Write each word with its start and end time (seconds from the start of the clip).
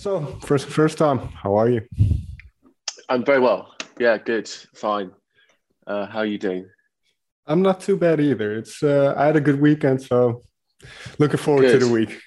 So 0.00 0.24
first, 0.46 0.66
first 0.68 0.96
time, 0.96 1.18
how 1.18 1.54
are 1.58 1.68
you? 1.68 1.82
I'm 3.10 3.22
very 3.22 3.38
well. 3.38 3.74
Yeah, 3.98 4.16
good, 4.16 4.48
fine. 4.74 5.10
Uh, 5.86 6.06
how 6.06 6.20
are 6.20 6.26
you 6.26 6.38
doing? 6.38 6.64
I'm 7.46 7.60
not 7.60 7.80
too 7.80 7.98
bad 7.98 8.18
either. 8.18 8.56
It's 8.56 8.82
uh, 8.82 9.12
I 9.14 9.26
had 9.26 9.36
a 9.36 9.42
good 9.42 9.60
weekend, 9.60 10.00
so 10.00 10.40
looking 11.18 11.36
forward 11.36 11.66
Good. 11.66 11.80
to 11.80 11.86
the 11.86 11.92
week. 11.92 12.18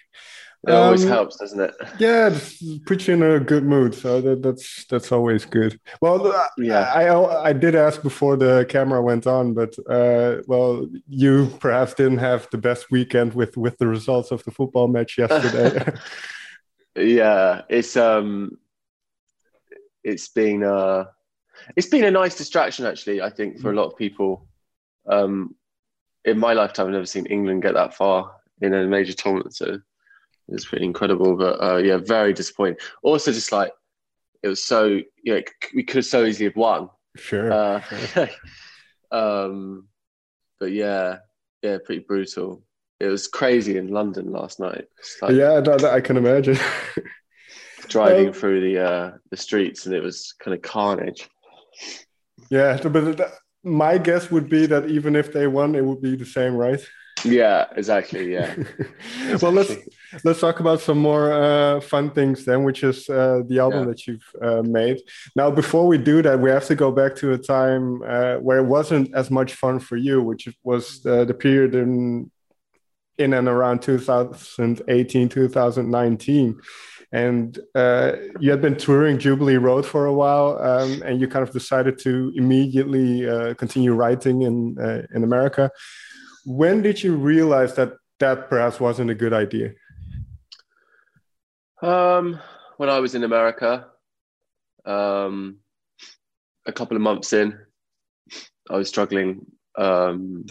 It 0.68 0.72
always 0.72 1.02
Um, 1.04 1.10
helps, 1.10 1.38
doesn't 1.38 1.60
it? 1.60 1.74
Yeah, 1.98 2.28
it 2.32 2.86
puts 2.86 3.08
you 3.08 3.16
in 3.16 3.24
a 3.24 3.40
good 3.40 3.64
mood, 3.64 3.96
so 3.96 4.22
that, 4.22 4.44
that's 4.44 4.86
that's 4.86 5.12
always 5.12 5.44
good. 5.44 5.80
Well, 6.00 6.28
uh, 6.28 6.46
Yeah. 6.60 6.92
I 6.94 7.50
I 7.50 7.54
did 7.54 7.74
ask 7.74 8.04
before 8.04 8.38
the 8.38 8.68
camera 8.70 9.02
went 9.02 9.26
on, 9.26 9.56
but 9.56 9.74
uh, 9.90 10.44
well, 10.46 10.88
you 11.10 11.48
perhaps 11.60 11.96
didn't 11.96 12.20
have 12.20 12.48
the 12.52 12.60
best 12.60 12.92
weekend 12.92 13.34
with 13.34 13.58
with 13.58 13.80
the 13.80 13.88
results 13.88 14.30
of 14.30 14.44
the 14.44 14.52
football 14.52 14.88
match 14.88 15.18
yesterday. 15.24 15.92
Yeah, 16.96 17.62
it's 17.70 17.98
um, 17.98 18.58
it's 20.04 20.30
been 20.30 20.64
uh, 20.64 21.06
it's 21.76 21.88
been 21.88 22.04
a 22.04 22.12
nice 22.12 22.36
distraction 22.36 22.86
actually. 22.86 23.22
I 23.22 23.30
think 23.30 23.60
for 23.60 23.72
a 23.72 23.76
lot 23.76 23.88
of 23.88 23.98
people. 23.98 24.48
Um, 25.08 25.56
in 26.26 26.40
my 26.40 26.54
lifetime, 26.54 26.88
I've 26.88 26.94
never 26.94 27.06
seen 27.06 27.26
England 27.26 27.64
get 27.64 27.74
that 27.74 27.94
far 27.94 28.32
in 28.62 28.74
a 28.74 28.88
major 28.88 29.12
tournament, 29.12 29.54
so 29.54 29.80
it's 30.48 30.66
pretty 30.66 30.86
incredible. 30.86 31.36
But 31.36 31.62
uh, 31.62 31.78
yeah, 31.78 31.98
very 31.98 32.34
disappointing. 32.34 32.78
Also, 33.02 33.32
just 33.32 33.52
like 33.52 33.72
it 34.42 34.48
was 34.48 34.64
so, 34.64 34.86
you 35.24 35.34
know, 35.34 35.42
we 35.74 35.84
could 35.84 35.98
have 35.98 36.06
so 36.06 36.26
easily 36.26 36.46
have 36.46 36.56
won. 36.56 36.90
sure. 37.16 37.52
Uh, 37.52 37.82
um, 39.12 39.88
but 40.60 40.72
yeah, 40.72 41.18
yeah, 41.62 41.78
pretty 41.84 42.02
brutal. 42.02 42.64
It 43.04 43.08
was 43.10 43.28
crazy 43.28 43.78
in 43.78 43.88
London 44.00 44.32
last 44.32 44.60
night. 44.60 44.86
Like 45.22 45.36
yeah, 45.36 45.60
that, 45.60 45.84
I 45.98 46.00
can 46.02 46.16
imagine. 46.18 46.58
driving 47.90 48.28
Um, 48.28 48.34
through 48.34 48.60
the 48.68 48.76
uh, 48.92 49.12
the 49.32 49.38
streets, 49.38 49.86
and 49.86 49.94
it 49.96 50.02
was 50.04 50.34
kind 50.44 50.56
of 50.56 50.62
carnage. 50.62 51.22
yeah, 52.50 52.80
but 52.82 53.04
my 53.64 53.98
guess 53.98 54.32
would 54.32 54.48
be 54.50 54.66
that 54.68 54.84
even 54.98 55.16
if 55.16 55.28
they 55.34 55.48
won, 55.48 55.76
it 55.76 55.84
would 55.88 56.02
be 56.02 56.16
the 56.16 56.26
same, 56.26 56.56
right? 56.56 56.82
Yeah, 57.24 57.66
exactly. 57.76 58.34
Yeah, 58.34 58.56
well, 59.42 59.52
let's 59.60 59.74
let's 60.26 60.40
talk 60.40 60.60
about 60.60 60.80
some 60.82 60.98
more 61.10 61.26
uh, 61.32 61.80
fun 61.82 62.10
things 62.12 62.44
then, 62.46 62.64
which 62.68 62.84
is 62.84 63.10
uh, 63.10 63.42
the 63.50 63.60
album 63.60 63.82
Yeah. 63.82 63.90
that 63.92 64.08
you've 64.08 64.30
uh, 64.42 64.64
made. 64.80 64.98
Now, 65.36 65.52
before 65.52 65.86
we 65.88 65.98
do 65.98 66.22
that, 66.22 66.40
we 66.40 66.50
have 66.50 66.66
to 66.68 66.76
go 66.76 66.92
back 66.92 67.16
to 67.22 67.34
a 67.34 67.38
time 67.38 67.86
uh, 68.16 68.36
where 68.46 68.60
it 68.64 68.68
wasn't 68.78 69.14
as 69.14 69.30
much 69.30 69.52
fun 69.64 69.80
for 69.80 69.98
you, 69.98 70.22
which 70.30 70.44
was 70.64 71.06
uh, 71.06 71.26
the 71.26 71.34
period 71.46 71.76
in 71.76 72.32
in 73.18 73.34
and 73.34 73.48
around 73.48 73.82
2018, 73.82 75.30
2019. 75.30 76.62
And 77.12 77.60
uh, 77.76 78.14
you 78.40 78.50
had 78.50 78.62
been 78.62 78.76
touring 78.76 79.20
Jubilee 79.20 79.58
Road 79.58 79.86
for 79.86 80.08
a 80.08 80.14
while, 80.14 80.58
um, 80.60 81.04
and 81.04 81.22
you 81.22 81.28
kind 81.28 81.48
of 81.48 81.54
decided 81.54 82.00
to 82.00 82.34
immediately 82.36 83.30
uh, 83.30 83.54
continue 83.54 83.94
writing 83.94 84.42
in 84.42 84.78
uh, 84.80 85.04
in 85.14 85.24
America. 85.24 85.70
When 86.44 86.82
did 86.82 87.04
you 87.04 87.16
realize 87.16 87.76
that 87.76 87.94
that 88.20 88.50
perhaps 88.50 88.80
wasn't 88.80 89.12
a 89.12 89.16
good 89.16 89.32
idea? 89.32 89.74
Um, 91.84 92.40
when 92.78 92.90
I 92.90 93.00
was 93.00 93.14
in 93.14 93.24
America, 93.24 93.88
um, 94.86 95.58
a 96.66 96.72
couple 96.72 96.98
of 96.98 97.04
months 97.04 97.32
in, 97.34 97.60
I 98.72 98.78
was 98.78 98.90
struggling, 98.90 99.46
um, 99.78 100.46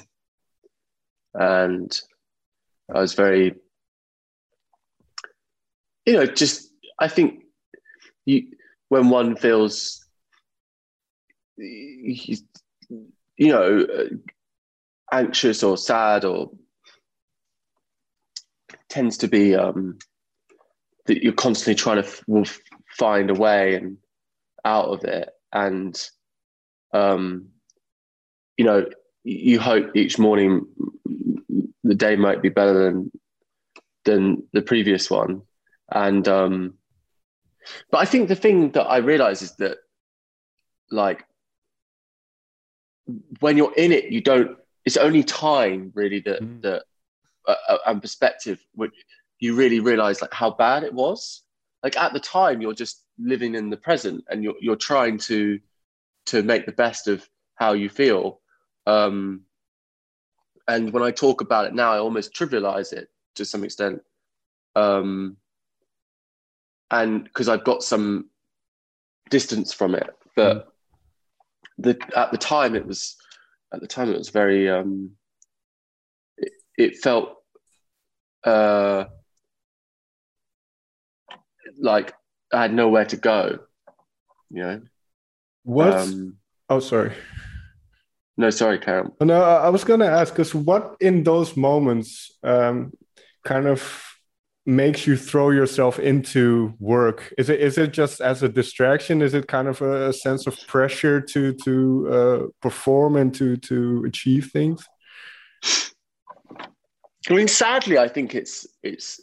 and 1.35 2.01
I 2.95 3.01
was 3.01 3.15
very, 3.15 3.55
you 6.07 6.15
know, 6.15 6.27
just 6.27 6.71
I 6.99 7.09
think 7.09 7.45
you 8.27 8.49
when 8.89 9.09
one 9.09 9.37
feels, 9.37 10.05
you 11.57 12.37
know, 13.39 13.87
anxious 15.13 15.63
or 15.63 15.77
sad 15.77 16.25
or 16.25 16.51
tends 18.89 19.17
to 19.19 19.29
be 19.29 19.55
um, 19.55 19.99
that 21.07 21.23
you're 21.23 21.33
constantly 21.33 21.75
trying 21.75 22.03
to 22.03 22.09
f- 22.41 22.61
find 22.99 23.31
a 23.31 23.35
way 23.35 23.75
and 23.77 23.97
out 24.65 24.87
of 24.87 25.05
it. 25.05 25.31
And 25.53 26.01
um 26.95 27.49
you 28.59 28.65
know 28.65 28.85
you 29.25 29.61
hope 29.61 29.97
each 29.97 30.19
morning 30.19 30.67
the 31.85 31.95
day 31.95 32.17
might 32.17 32.43
be 32.43 32.49
better 32.49 32.85
than 32.85 33.11
than 34.05 34.43
the 34.53 34.63
previous 34.63 35.11
one. 35.11 35.43
And 35.91 36.27
um 36.29 36.75
but 37.91 37.99
i 37.99 38.05
think 38.05 38.29
the 38.29 38.35
thing 38.37 38.73
that 38.73 38.85
i 38.85 38.97
realize 38.99 39.43
is 39.43 39.55
that 39.57 39.79
like 40.91 41.25
when 43.41 43.57
you're 43.57 43.75
in 43.77 43.93
it 43.93 44.11
you 44.13 44.21
don't 44.21 44.59
it's 44.85 44.97
only 44.97 45.23
time 45.23 45.93
really 45.95 46.21
that 46.21 46.43
Mm. 46.43 46.63
that 46.63 46.83
uh, 47.47 47.55
uh, 47.69 47.79
and 47.87 48.03
perspective 48.03 48.65
which 48.75 48.93
you 49.41 49.55
really 49.55 49.81
realize 49.81 50.21
like 50.23 50.33
how 50.35 50.51
bad 50.51 50.85
it 50.85 50.95
was. 50.95 51.43
Like 51.83 51.97
at 51.97 52.13
the 52.13 52.21
time 52.21 52.61
you're 52.61 52.75
just 52.75 53.05
living 53.19 53.55
in 53.57 53.71
the 53.71 53.77
present 53.77 54.25
and 54.29 54.45
you're 54.45 54.55
you're 54.61 54.77
trying 54.77 55.19
to 55.31 55.61
to 56.27 56.43
make 56.43 56.67
the 56.67 56.73
best 56.73 57.09
of 57.09 57.29
how 57.57 57.73
you 57.73 57.89
feel 57.89 58.42
um 58.87 59.43
and 60.69 60.93
when 60.93 61.03
i 61.03 61.11
talk 61.11 61.41
about 61.41 61.67
it 61.67 61.75
now 61.75 61.93
i 61.93 61.99
almost 61.99 62.35
trivialize 62.35 62.93
it 62.93 63.09
to 63.35 63.45
some 63.45 63.65
extent 63.65 64.01
um 64.77 65.37
and 66.91 67.25
because 67.25 67.49
i've 67.49 67.65
got 67.65 67.83
some 67.83 68.29
distance 69.31 69.73
from 69.73 69.95
it 69.95 70.11
but 70.37 70.69
the 71.79 71.99
at 72.17 72.31
the 72.31 72.39
time 72.39 72.75
it 72.75 72.87
was 72.87 73.17
at 73.73 73.81
the 73.81 73.87
time 73.87 74.11
it 74.11 74.19
was 74.19 74.29
very 74.29 74.69
um 74.69 75.11
it, 76.37 76.53
it 76.77 76.97
felt 76.99 77.37
uh 78.45 79.05
like 81.81 82.13
I 82.53 82.63
had 82.63 82.75
nowhere 82.75 83.05
to 83.07 83.17
go, 83.17 83.59
you 84.51 84.63
know. 84.63 84.83
What? 85.65 85.95
Um, 85.95 86.37
oh, 86.69 86.81
sorry. 86.81 87.15
No, 88.37 88.51
sorry, 88.51 88.79
Karen. 88.79 89.13
No, 89.21 89.43
I 89.43 89.67
I 89.67 89.69
was 89.69 89.85
going 89.85 90.01
to 90.01 90.11
ask 90.11 90.33
because 90.33 90.55
what 90.55 90.97
in 91.01 91.23
those 91.23 91.57
moments 91.57 92.31
um, 92.43 92.93
kind 93.45 93.67
of 93.67 94.13
makes 94.65 95.07
you 95.07 95.17
throw 95.17 95.51
yourself 95.51 95.99
into 95.99 96.75
work? 96.79 97.33
Is 97.37 97.49
it 97.49 97.61
is 97.61 97.79
it 97.79 97.93
just 97.93 98.21
as 98.21 98.43
a 98.43 98.49
distraction? 98.49 99.23
Is 99.23 99.35
it 99.35 99.49
kind 99.49 99.69
of 99.69 99.83
a, 99.83 100.09
a 100.09 100.13
sense 100.13 100.47
of 100.47 100.59
pressure 100.67 101.21
to 101.21 101.53
to 101.65 102.09
uh, 102.11 102.47
perform 102.61 103.17
and 103.17 103.35
to 103.35 103.57
to 103.57 104.05
achieve 104.07 104.51
things? 104.53 104.85
I 107.29 107.35
mean, 107.35 107.49
sadly, 107.49 107.99
I 107.99 108.09
think 108.09 108.35
it's 108.35 108.67
it's 108.83 109.21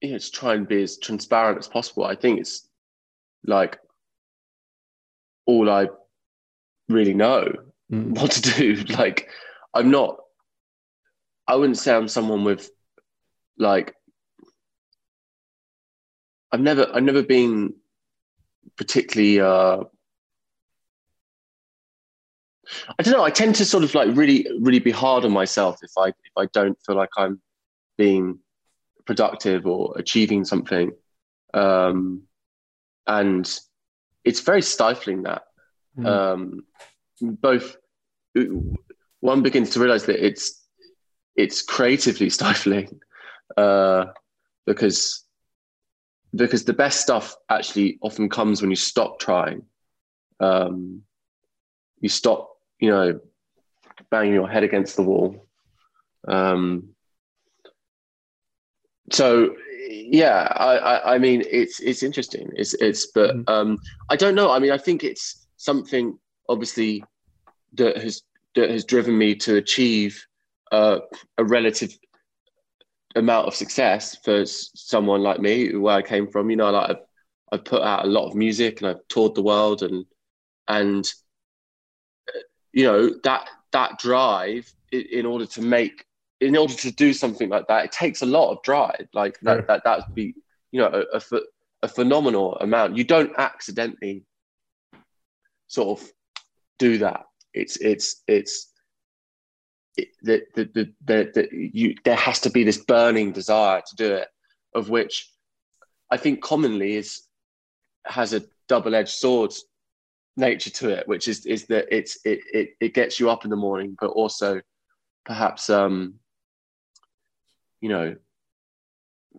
you 0.00 0.12
know, 0.12 0.18
to 0.18 0.30
try 0.30 0.54
and 0.54 0.68
be 0.68 0.82
as 0.82 0.98
transparent 0.98 1.58
as 1.58 1.68
possible. 1.68 2.04
I 2.04 2.14
think 2.14 2.40
it's 2.40 2.68
like 3.44 3.78
all 5.46 5.68
I 5.68 5.88
really 6.88 7.14
know 7.14 7.52
Mm. 7.90 8.18
what 8.20 8.32
to 8.32 8.42
do. 8.42 8.84
Like, 8.98 9.30
I'm 9.72 9.90
not. 9.90 10.18
I 11.46 11.56
wouldn't 11.56 11.78
say 11.78 11.94
I'm 11.94 12.08
someone 12.08 12.44
with 12.44 12.70
like. 13.56 13.94
I've 16.52 16.60
never 16.60 16.86
I've 16.94 17.02
never 17.02 17.22
been 17.22 17.74
particularly. 18.76 19.40
uh 19.40 19.84
I 22.98 23.02
don't 23.02 23.14
know. 23.14 23.24
I 23.24 23.30
tend 23.30 23.54
to 23.56 23.64
sort 23.64 23.84
of 23.84 23.94
like 23.94 24.14
really, 24.14 24.46
really 24.60 24.78
be 24.78 24.90
hard 24.90 25.24
on 25.24 25.32
myself 25.32 25.78
if 25.82 25.92
I 25.96 26.08
if 26.08 26.32
I 26.36 26.44
don't 26.52 26.78
feel 26.84 26.96
like 26.96 27.08
I'm 27.16 27.40
being 27.96 28.38
productive 29.06 29.66
or 29.66 29.94
achieving 29.96 30.44
something, 30.44 30.92
um, 31.54 32.24
and 33.06 33.50
it's 34.24 34.40
very 34.40 34.60
stifling. 34.60 35.22
That 35.22 35.44
Mm. 35.98 36.06
um, 36.06 36.64
both 37.20 37.76
one 39.20 39.42
begins 39.42 39.70
to 39.70 39.80
realize 39.80 40.06
that 40.06 40.24
it's 40.24 40.64
it's 41.34 41.62
creatively 41.62 42.30
stifling 42.38 43.00
uh, 43.56 44.06
because 44.66 45.24
because 46.34 46.64
the 46.64 46.72
best 46.72 47.00
stuff 47.00 47.34
actually 47.48 47.98
often 48.02 48.28
comes 48.28 48.60
when 48.60 48.70
you 48.70 48.76
stop 48.76 49.18
trying. 49.18 49.62
Um, 50.40 51.02
you 52.00 52.08
stop, 52.08 52.50
you 52.78 52.90
know, 52.90 53.18
banging 54.10 54.34
your 54.34 54.48
head 54.48 54.62
against 54.62 54.94
the 54.94 55.02
wall. 55.02 55.48
Um, 56.28 56.90
so 59.10 59.56
yeah, 59.88 60.52
I, 60.54 60.76
I, 60.76 61.14
I 61.14 61.18
mean, 61.18 61.42
it's 61.50 61.80
it's 61.80 62.02
interesting. 62.02 62.50
It's 62.54 62.74
it's, 62.74 63.06
but 63.06 63.34
Mhm. 63.36 63.48
um, 63.48 63.78
I 64.10 64.16
don't 64.16 64.34
know. 64.34 64.50
I 64.52 64.58
mean, 64.58 64.70
I 64.70 64.78
think 64.78 65.02
it's 65.02 65.47
something 65.58 66.18
obviously 66.48 67.04
that 67.74 67.98
has 67.98 68.22
that 68.54 68.70
has 68.70 68.84
driven 68.84 69.16
me 69.16 69.34
to 69.34 69.56
achieve 69.56 70.26
uh, 70.72 71.00
a 71.36 71.44
relative 71.44 71.96
amount 73.14 73.46
of 73.46 73.54
success 73.54 74.16
for 74.24 74.44
someone 74.46 75.22
like 75.22 75.40
me, 75.40 75.76
where 75.76 75.96
I 75.96 76.02
came 76.02 76.26
from. 76.26 76.50
You 76.50 76.56
know, 76.56 76.70
like 76.70 76.90
I've, 76.90 77.02
I've 77.52 77.64
put 77.64 77.82
out 77.82 78.04
a 78.04 78.08
lot 78.08 78.28
of 78.28 78.34
music 78.34 78.80
and 78.80 78.90
I've 78.90 79.06
toured 79.08 79.34
the 79.34 79.42
world, 79.42 79.82
and 79.82 80.06
and 80.66 81.06
you 82.72 82.84
know 82.84 83.10
that 83.24 83.48
that 83.72 83.98
drive 83.98 84.72
in 84.90 85.26
order 85.26 85.44
to 85.44 85.60
make 85.60 86.06
in 86.40 86.56
order 86.56 86.74
to 86.74 86.90
do 86.92 87.12
something 87.12 87.48
like 87.48 87.66
that, 87.66 87.84
it 87.84 87.92
takes 87.92 88.22
a 88.22 88.26
lot 88.26 88.52
of 88.52 88.62
drive. 88.62 89.08
Like 89.12 89.38
that, 89.40 89.58
yeah. 89.58 89.64
that, 89.66 89.84
that 89.84 89.98
would 90.06 90.14
be, 90.14 90.34
you 90.70 90.80
know, 90.80 91.04
a, 91.12 91.16
a, 91.16 91.40
a, 91.82 91.88
phenomenal 91.88 92.56
amount. 92.58 92.96
You 92.96 93.02
don't 93.02 93.32
accidentally 93.38 94.22
sort 95.68 96.00
of 96.00 96.08
do 96.78 96.98
that. 96.98 97.24
It's, 97.54 97.76
it's, 97.76 98.22
it's, 98.26 98.72
it, 99.96 100.08
the, 100.22 100.42
the, 100.54 100.64
the, 100.74 100.92
the, 101.04 101.30
the, 101.34 101.48
you, 101.72 101.94
there 102.04 102.16
has 102.16 102.40
to 102.40 102.50
be 102.50 102.64
this 102.64 102.78
burning 102.78 103.32
desire 103.32 103.82
to 103.86 103.96
do 103.96 104.14
it, 104.14 104.28
of 104.74 104.90
which 104.90 105.32
I 106.10 106.16
think 106.16 106.42
commonly 106.42 106.96
is, 106.96 107.22
has 108.06 108.32
a 108.32 108.42
double-edged 108.68 109.08
sword 109.08 109.52
nature 110.36 110.70
to 110.70 110.90
it, 110.90 111.08
which 111.08 111.28
is, 111.28 111.46
is 111.46 111.66
that 111.66 111.86
it's, 111.94 112.18
it, 112.24 112.40
it, 112.52 112.70
it 112.80 112.94
gets 112.94 113.18
you 113.18 113.30
up 113.30 113.44
in 113.44 113.50
the 113.50 113.56
morning, 113.56 113.96
but 114.00 114.10
also 114.10 114.60
perhaps, 115.24 115.68
um, 115.70 116.14
you 117.80 117.88
know, 117.88 118.16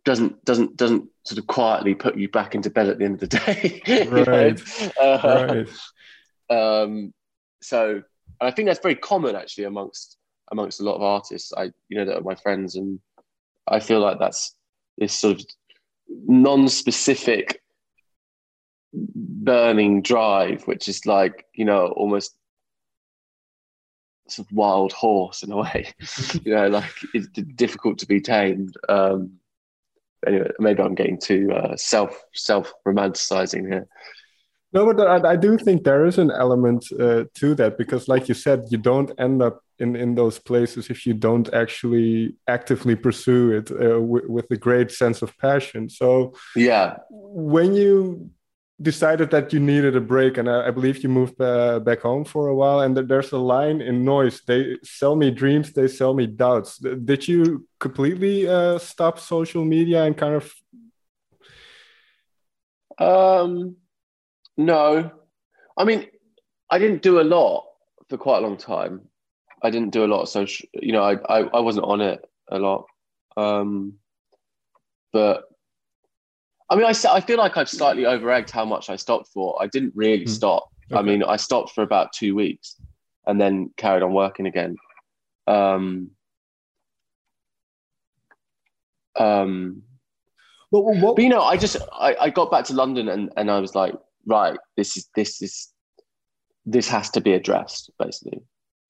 doesn't 0.06 0.44
doesn't 0.46 0.78
doesn't 0.78 1.10
sort 1.24 1.40
of 1.40 1.48
quietly 1.48 1.94
put 1.94 2.18
you 2.18 2.30
back 2.30 2.56
into 2.56 2.70
bed 2.70 2.88
at 2.88 3.00
the 3.00 3.06
end 3.06 3.22
of 3.22 3.30
the 3.30 3.38
day. 3.38 3.82
right. 4.10 4.98
uh, 4.98 5.46
right. 5.48 5.68
Um, 6.50 7.14
so 7.62 8.02
I 8.42 8.52
think 8.52 8.68
that's 8.68 8.80
very 8.80 8.96
common 8.96 9.36
actually 9.36 9.66
amongst 9.66 10.18
amongst 10.52 10.80
a 10.80 10.84
lot 10.84 10.96
of 10.96 11.02
artists. 11.02 11.54
I 11.56 11.72
you 11.90 11.98
know 11.98 12.06
that 12.06 12.18
are 12.18 12.22
my 12.22 12.36
friends, 12.36 12.76
and 12.76 13.00
I 13.68 13.80
feel 13.80 14.00
like 14.00 14.20
that's 14.20 14.56
this 14.98 15.14
sort 15.14 15.40
of 15.40 15.46
non-specific 16.08 17.62
burning 18.94 20.02
drive, 20.02 20.64
which 20.64 20.88
is 20.88 21.06
like 21.06 21.46
you 21.54 21.66
know 21.66 21.88
almost 21.88 22.36
sort 24.28 24.48
of 24.48 24.56
wild 24.56 24.94
horse 24.94 25.44
in 25.44 25.52
a 25.52 25.58
way. 25.58 25.94
you 26.44 26.54
know, 26.54 26.68
like 26.68 26.92
it's 27.14 27.28
difficult 27.28 28.00
to 28.00 28.06
be 28.06 28.22
tamed. 28.22 28.76
Um, 28.88 29.40
anyway, 30.26 30.52
maybe 30.60 30.82
I'm 30.82 30.96
getting 30.96 31.20
too 31.20 31.52
uh, 31.52 31.76
self 31.76 32.24
self 32.34 32.74
romanticizing 32.88 33.68
here. 33.68 33.88
No, 34.72 34.86
but 34.86 35.26
I, 35.26 35.32
I, 35.32 35.36
do 35.36 35.58
think 35.58 35.84
there 35.84 36.06
is 36.06 36.20
an 36.20 36.30
element 36.30 36.86
uh, 36.92 37.24
to 37.36 37.56
that 37.56 37.78
because, 37.78 38.08
like 38.08 38.28
you 38.30 38.36
said, 38.36 38.66
you 38.70 38.78
don't 38.78 39.12
end 39.18 39.42
up 39.42 39.64
in, 39.80 39.96
in 39.96 40.14
those 40.14 40.38
places 40.38 40.92
if 40.92 41.08
you 41.08 41.16
don't 41.16 41.52
actually 41.54 42.36
actively 42.48 42.96
pursue 42.96 43.52
it 43.52 43.72
uh, 43.72 44.00
with 44.00 44.46
a 44.52 44.58
great 44.58 44.92
sense 44.92 45.24
of 45.24 45.36
passion. 45.40 45.90
So, 45.90 46.36
yeah, 46.56 46.98
when 47.10 47.74
you 47.74 48.30
decided 48.82 49.32
that 49.32 49.52
you 49.52 49.60
needed 49.60 49.96
a 49.96 50.02
break 50.02 50.38
and 50.38 50.50
i, 50.50 50.68
I 50.68 50.72
believe 50.72 51.04
you 51.04 51.10
moved 51.10 51.40
uh, 51.42 51.80
back 51.80 52.00
home 52.00 52.24
for 52.24 52.48
a 52.48 52.56
while 52.56 52.80
and 52.80 52.96
there's 52.96 53.34
a 53.34 53.38
line 53.38 53.82
in 53.82 54.06
noise 54.06 54.42
they 54.48 54.78
sell 54.84 55.18
me 55.18 55.32
dreams 55.32 55.74
they 55.74 55.88
sell 55.88 56.14
me 56.14 56.28
doubts 56.28 56.78
did 56.78 57.28
you 57.28 57.68
completely 57.80 58.48
uh, 58.48 58.78
stop 58.78 59.20
social 59.20 59.66
media 59.66 60.06
and 60.06 60.16
kind 60.16 60.36
of 60.36 60.54
um 63.00 63.76
no 64.60 65.10
i 65.78 65.84
mean 65.84 66.06
i 66.70 66.78
didn't 66.78 67.02
do 67.02 67.20
a 67.20 67.24
lot 67.24 67.66
for 68.10 68.18
quite 68.18 68.40
a 68.40 68.42
long 68.42 68.58
time 68.58 69.02
i 69.64 69.70
didn't 69.70 69.92
do 69.92 70.04
a 70.04 70.12
lot 70.14 70.22
of 70.22 70.30
social 70.30 70.68
you 70.74 70.92
know 70.92 71.02
i 71.02 71.14
i, 71.14 71.40
I 71.40 71.60
wasn't 71.62 71.86
on 71.86 72.02
it 72.02 72.24
a 72.52 72.60
lot 72.60 72.86
um 73.38 73.94
but 75.12 75.46
I 76.70 76.76
mean, 76.76 76.86
I, 76.86 76.94
I 77.10 77.22
feel 77.22 77.38
like 77.38 77.58
I've 77.58 77.70
slightly 77.70 78.06
over-egged 78.06 78.52
how 78.52 78.64
much 78.64 78.90
I 78.90 78.96
stopped 78.96 79.30
for. 79.30 79.60
I 79.60 79.68
didn't 79.68 79.94
really 79.96 80.26
mm. 80.26 80.30
stop. 80.30 80.70
Okay. 80.92 81.00
I 81.00 81.02
mean, 81.02 81.24
I 81.24 81.36
stopped 81.36 81.72
for 81.72 81.82
about 81.82 82.14
two 82.14 82.36
weeks 82.36 82.76
and 83.26 83.42
then 83.42 83.72
carried 83.78 84.04
on 84.04 84.14
working 84.14 84.46
again. 84.46 84.76
Um, 85.48 86.12
um, 89.20 89.82
but, 90.72 90.82
what, 90.82 91.16
but 91.16 91.24
you 91.24 91.30
know, 91.30 91.42
I 91.42 91.58
just 91.58 91.78
I, 91.92 92.16
I 92.22 92.30
got 92.30 92.52
back 92.52 92.66
to 92.66 92.74
London 92.74 93.10
and, 93.10 93.32
and 93.36 93.50
I 93.50 93.60
was 93.60 93.74
like, 93.74 93.96
right, 94.30 94.58
this 94.78 94.96
is 94.96 95.10
this 95.16 95.42
is 95.42 95.70
this 96.66 96.88
has 96.88 97.10
to 97.12 97.22
be 97.22 97.34
addressed, 97.34 97.92
basically. 98.00 98.42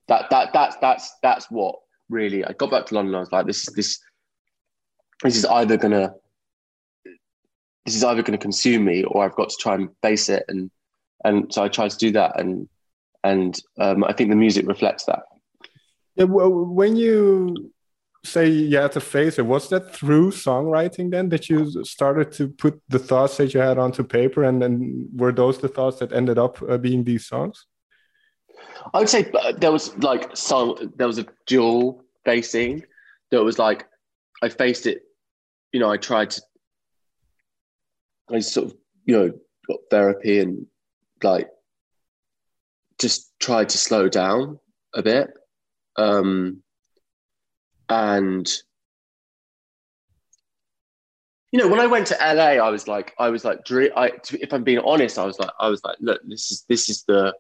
That 0.08 0.30
that 0.30 0.54
that's 0.54 0.76
that's 0.78 1.12
that's 1.24 1.50
what 1.50 1.76
really 2.10 2.44
I 2.46 2.54
got 2.54 2.72
back 2.72 2.86
to 2.88 2.96
London. 2.96 3.16
I 3.16 3.20
was 3.20 3.32
like, 3.32 3.46
this 3.46 3.68
is 3.68 3.74
this 3.74 4.00
this 5.24 5.36
is 5.36 5.46
either 5.46 5.78
gonna 5.78 6.14
this 7.86 7.96
is 7.96 8.04
either 8.04 8.22
to 8.22 8.38
consume 8.38 8.86
me 8.86 9.04
or 9.04 9.24
I've 9.24 9.36
got 9.36 9.50
to 9.50 9.58
try 9.60 9.76
and 9.76 9.90
face 10.04 10.30
it. 10.30 10.46
And 10.48 10.70
and 11.24 11.52
so 11.54 11.64
I 11.64 11.70
tried 11.70 11.92
to 11.92 11.98
do 11.98 12.12
that, 12.12 12.40
and 12.40 12.68
and 13.24 13.60
um, 13.80 14.04
I 14.04 14.14
think 14.14 14.30
the 14.30 14.36
music 14.36 14.68
reflects 14.68 15.06
that. 15.06 15.24
Yeah, 16.16 16.26
well, 16.26 16.50
when 16.50 16.96
you 16.96 17.72
say 18.24 18.48
you 18.50 18.78
had 18.78 18.92
to 18.94 19.00
face 19.00 19.40
it, 19.40 19.46
was 19.46 19.70
that 19.70 19.96
through 19.96 20.32
songwriting 20.32 21.12
then 21.12 21.30
that 21.30 21.50
you 21.50 21.84
started 21.84 22.32
to 22.34 22.50
put 22.50 22.82
the 22.90 23.00
thoughts 23.00 23.38
that 23.38 23.54
you 23.54 23.60
had 23.60 23.78
onto 23.78 24.04
paper, 24.04 24.44
and 24.44 24.62
then 24.62 25.10
were 25.16 25.32
those 25.32 25.60
the 25.60 25.68
thoughts 25.68 26.00
that 26.00 26.12
ended 26.12 26.38
up 26.38 26.62
uh, 26.70 26.78
being 26.78 27.04
these 27.04 27.26
songs? 27.26 27.66
I 28.94 29.00
would 29.00 29.10
say 29.10 29.30
uh, 29.34 29.54
there 29.54 29.72
was 29.72 29.96
like 29.98 30.36
some 30.36 30.94
there 30.98 31.08
was 31.08 31.20
a 31.20 31.26
dual 31.48 32.04
facing. 32.26 32.84
There 33.32 33.44
was 33.44 33.60
like 33.60 33.86
I 34.42 34.50
faced 34.50 34.88
it. 34.88 35.04
You 35.72 35.80
know, 35.80 35.92
I 35.92 35.98
tried 35.98 36.32
to 36.32 36.42
I 38.32 38.40
sort 38.40 38.68
of, 38.68 38.78
you 39.06 39.18
know, 39.18 39.32
got 39.68 39.80
therapy 39.90 40.40
and 40.40 40.68
like 41.24 41.50
just 43.00 43.32
tried 43.40 43.70
to 43.70 43.78
slow 43.78 44.10
down 44.10 44.60
a 44.94 45.02
bit. 45.02 45.32
Um, 45.96 46.64
and 47.90 48.50
you 51.52 51.60
know, 51.60 51.68
when 51.68 51.80
I 51.80 51.88
went 51.88 52.08
to 52.08 52.18
LA, 52.22 52.64
I 52.64 52.70
was 52.70 52.88
like, 52.88 53.16
I 53.18 53.30
was 53.30 53.44
like, 53.44 53.60
I, 53.72 54.12
if 54.34 54.54
I'm 54.54 54.64
being 54.64 54.80
honest, 54.80 55.18
I 55.18 55.26
was 55.26 55.40
like, 55.40 55.50
I 55.60 55.68
was 55.68 55.84
like, 55.84 55.98
look, 56.00 56.22
this 56.28 56.52
is 56.52 56.66
this 56.70 56.90
is 56.90 57.04
the, 57.08 57.34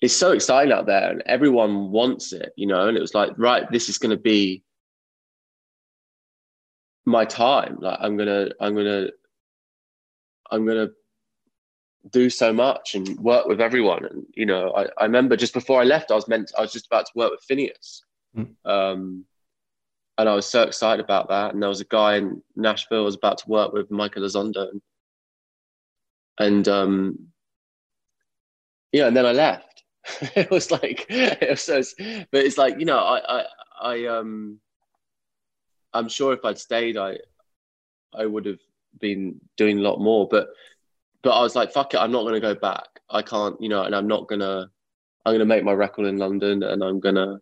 it's 0.00 0.14
so 0.14 0.30
exciting 0.30 0.72
out 0.72 0.86
there, 0.86 1.10
and 1.10 1.22
everyone 1.26 1.90
wants 1.90 2.32
it, 2.32 2.52
you 2.56 2.68
know. 2.68 2.86
And 2.86 2.96
it 2.96 3.00
was 3.00 3.14
like, 3.14 3.32
right, 3.36 3.68
this 3.72 3.88
is 3.88 3.98
going 3.98 4.16
to 4.16 4.22
be 4.22 4.62
my 7.04 7.24
time. 7.24 7.78
Like, 7.80 7.98
I'm 8.00 8.16
gonna, 8.16 8.50
I'm 8.60 8.76
gonna 8.76 9.08
I'm 10.50 10.66
to 10.66 10.90
do 12.10 12.30
so 12.30 12.52
much 12.52 12.94
and 12.94 13.18
work 13.18 13.46
with 13.46 13.60
everyone. 13.60 14.04
And, 14.04 14.26
you 14.34 14.46
know, 14.46 14.72
I, 14.74 14.86
I 14.98 15.04
remember 15.04 15.36
just 15.36 15.52
before 15.52 15.80
I 15.80 15.84
left, 15.84 16.10
I 16.10 16.14
was 16.14 16.28
meant, 16.28 16.52
I 16.56 16.62
was 16.62 16.72
just 16.72 16.86
about 16.86 17.06
to 17.06 17.12
work 17.14 17.30
with 17.30 17.44
Finneas. 17.48 18.00
Mm. 18.38 18.70
Um, 18.70 19.24
and 20.16 20.28
I 20.28 20.34
was 20.34 20.46
so 20.46 20.62
excited 20.62 21.04
about 21.04 21.28
that. 21.28 21.52
And 21.52 21.62
there 21.62 21.68
was 21.68 21.80
a 21.80 21.86
guy 21.86 22.16
in 22.16 22.42
Nashville 22.56 23.02
I 23.02 23.04
was 23.04 23.14
about 23.14 23.38
to 23.38 23.48
work 23.48 23.72
with, 23.72 23.90
Michael 23.90 24.22
Elizondo. 24.22 24.68
And, 26.38 26.66
um, 26.68 27.28
yeah, 28.92 29.06
and 29.06 29.16
then 29.16 29.26
I 29.26 29.32
left. 29.32 29.84
it 30.34 30.50
was 30.50 30.70
like, 30.70 31.06
it 31.08 31.48
was 31.48 31.62
so, 31.62 31.82
but 32.30 32.44
it's 32.44 32.58
like, 32.58 32.78
you 32.78 32.84
know, 32.84 32.98
I, 32.98 33.40
I, 33.40 33.44
I, 33.80 34.06
um, 34.06 34.60
I'm 35.92 36.08
sure 36.08 36.32
if 36.32 36.44
I'd 36.44 36.58
stayed, 36.58 36.96
I, 36.96 37.18
I 38.12 38.26
would 38.26 38.46
have 38.46 38.60
been 39.00 39.40
doing 39.56 39.78
a 39.78 39.82
lot 39.82 40.00
more. 40.00 40.26
But 40.28 40.48
but 41.22 41.30
I 41.30 41.42
was 41.42 41.56
like, 41.56 41.72
fuck 41.72 41.94
it, 41.94 41.98
I'm 41.98 42.12
not 42.12 42.24
gonna 42.24 42.40
go 42.40 42.54
back. 42.54 42.86
I 43.10 43.22
can't, 43.22 43.60
you 43.60 43.68
know, 43.68 43.82
and 43.82 43.94
I'm 43.94 44.06
not 44.06 44.28
gonna 44.28 44.70
I'm 45.24 45.34
gonna 45.34 45.44
make 45.44 45.64
my 45.64 45.72
record 45.72 46.06
in 46.06 46.18
London 46.18 46.62
and 46.62 46.82
I'm 46.82 47.00
gonna 47.00 47.40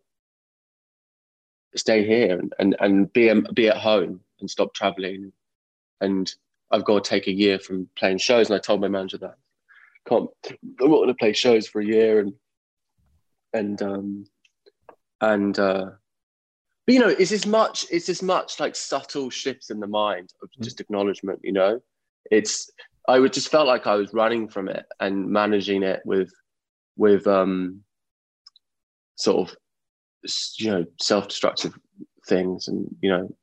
stay 1.75 2.05
here 2.05 2.37
and, 2.39 2.53
and, 2.59 2.75
and 2.79 3.13
be 3.13 3.31
be 3.53 3.69
at 3.69 3.77
home 3.77 4.21
and 4.39 4.49
stop 4.49 4.73
traveling. 4.73 5.31
And 6.01 6.31
I've 6.71 6.85
got 6.85 7.03
to 7.03 7.09
take 7.09 7.27
a 7.27 7.33
year 7.33 7.59
from 7.59 7.89
playing 7.97 8.19
shows. 8.19 8.49
And 8.49 8.55
I 8.55 8.59
told 8.59 8.81
my 8.81 8.87
manager 8.87 9.17
that 9.19 9.37
can't 10.07 10.29
I'm 10.49 10.89
not 10.91 10.99
gonna 10.99 11.13
play 11.13 11.33
shows 11.33 11.67
for 11.67 11.81
a 11.81 11.85
year 11.85 12.19
and 12.19 12.33
and 13.53 13.81
um 13.81 14.25
and 15.21 15.57
uh 15.59 15.89
but 16.85 16.93
you 16.93 17.01
know, 17.01 17.09
it's 17.09 17.33
as 17.33 17.45
much 17.45 17.85
it's 17.91 18.07
as 18.07 18.23
much 18.23 18.61
like 18.61 18.75
subtle 18.75 19.29
shifts 19.29 19.69
in 19.69 19.81
the 19.81 19.87
mind 19.87 20.31
of 20.41 20.49
mm. 20.49 20.63
just 20.63 20.79
acknowledgement. 20.79 21.39
You 21.43 21.51
know, 21.51 21.81
it's 22.31 22.71
I 23.09 23.19
would 23.19 23.33
just 23.33 23.49
felt 23.49 23.67
like 23.67 23.87
I 23.87 23.95
was 23.95 24.13
running 24.13 24.47
from 24.47 24.69
it 24.69 24.85
and 25.01 25.27
managing 25.27 25.83
it 25.83 26.01
with 26.05 26.31
with 26.95 27.27
um 27.27 27.83
sort 29.15 29.49
of 29.49 29.57
you 30.57 30.71
know 30.71 30.85
self-destructive 31.01 31.77
things 32.27 32.67
and 32.67 32.87
you 33.01 33.09
know 33.09 33.35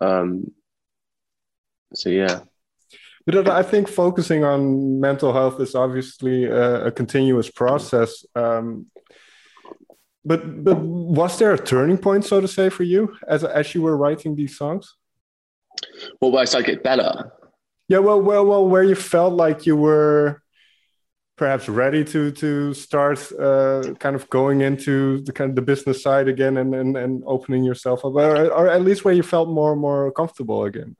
um 0.00 0.50
so 1.94 2.08
yeah 2.08 2.40
but 3.24 3.48
I 3.48 3.62
think 3.62 3.88
focusing 3.88 4.44
on 4.44 5.00
mental 5.00 5.32
health 5.32 5.60
is 5.60 5.74
obviously 5.74 6.44
a, 6.44 6.86
a 6.86 6.90
continuous 6.90 7.50
process. 7.50 8.26
Um, 8.34 8.86
but 10.24 10.64
but 10.64 10.78
was 10.78 11.38
there 11.38 11.52
a 11.52 11.58
turning 11.58 11.98
point, 11.98 12.24
so 12.24 12.40
to 12.40 12.48
say, 12.48 12.68
for 12.68 12.82
you 12.82 13.16
as 13.28 13.44
as 13.44 13.74
you 13.74 13.82
were 13.82 13.96
writing 13.96 14.34
these 14.34 14.56
songs? 14.56 14.96
Well, 16.20 16.32
where 16.32 16.42
I 16.42 16.44
started 16.44 16.66
to 16.66 16.72
get 16.74 16.84
better. 16.84 17.32
Yeah, 17.88 17.98
well, 17.98 18.20
well, 18.20 18.44
well, 18.46 18.66
where 18.66 18.84
you 18.84 18.94
felt 18.94 19.34
like 19.34 19.66
you 19.66 19.76
were 19.76 20.41
perhaps 21.42 21.68
ready 21.68 22.04
to 22.04 22.30
to 22.30 22.72
start 22.72 23.18
uh, 23.32 23.82
kind 23.98 24.14
of 24.14 24.30
going 24.30 24.60
into 24.60 25.20
the 25.22 25.32
kind 25.32 25.50
of 25.50 25.56
the 25.56 25.66
business 25.72 26.00
side 26.00 26.28
again 26.28 26.56
and 26.56 26.72
and, 26.72 26.96
and 26.96 27.24
opening 27.26 27.64
yourself 27.64 28.04
up, 28.04 28.14
or, 28.14 28.46
or 28.58 28.68
at 28.68 28.82
least 28.82 29.04
where 29.04 29.12
you 29.12 29.24
felt 29.24 29.48
more 29.48 29.74
more 29.74 30.12
comfortable 30.12 30.62
again. 30.64 30.94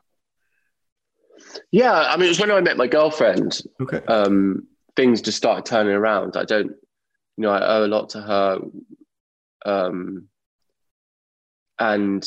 Yeah, 1.71 1.93
I 1.93 2.17
mean, 2.17 2.27
it 2.27 2.31
was 2.31 2.41
when 2.41 2.51
I 2.51 2.61
met 2.61 2.77
my 2.77 2.89
girlfriend. 2.89 3.61
Okay. 3.81 4.01
Um, 4.07 4.67
things 4.97 5.23
just 5.23 5.39
started 5.39 5.65
turning 5.65 5.95
around. 5.95 6.37
I 6.37 6.45
don't, 6.45 6.73
you 7.37 7.43
know, 7.45 7.51
I 7.51 7.61
owe 7.77 7.85
a 7.85 7.95
lot 7.95 8.09
to 8.11 8.21
her. 8.21 8.59
Um, 9.65 10.29
and 11.79 12.23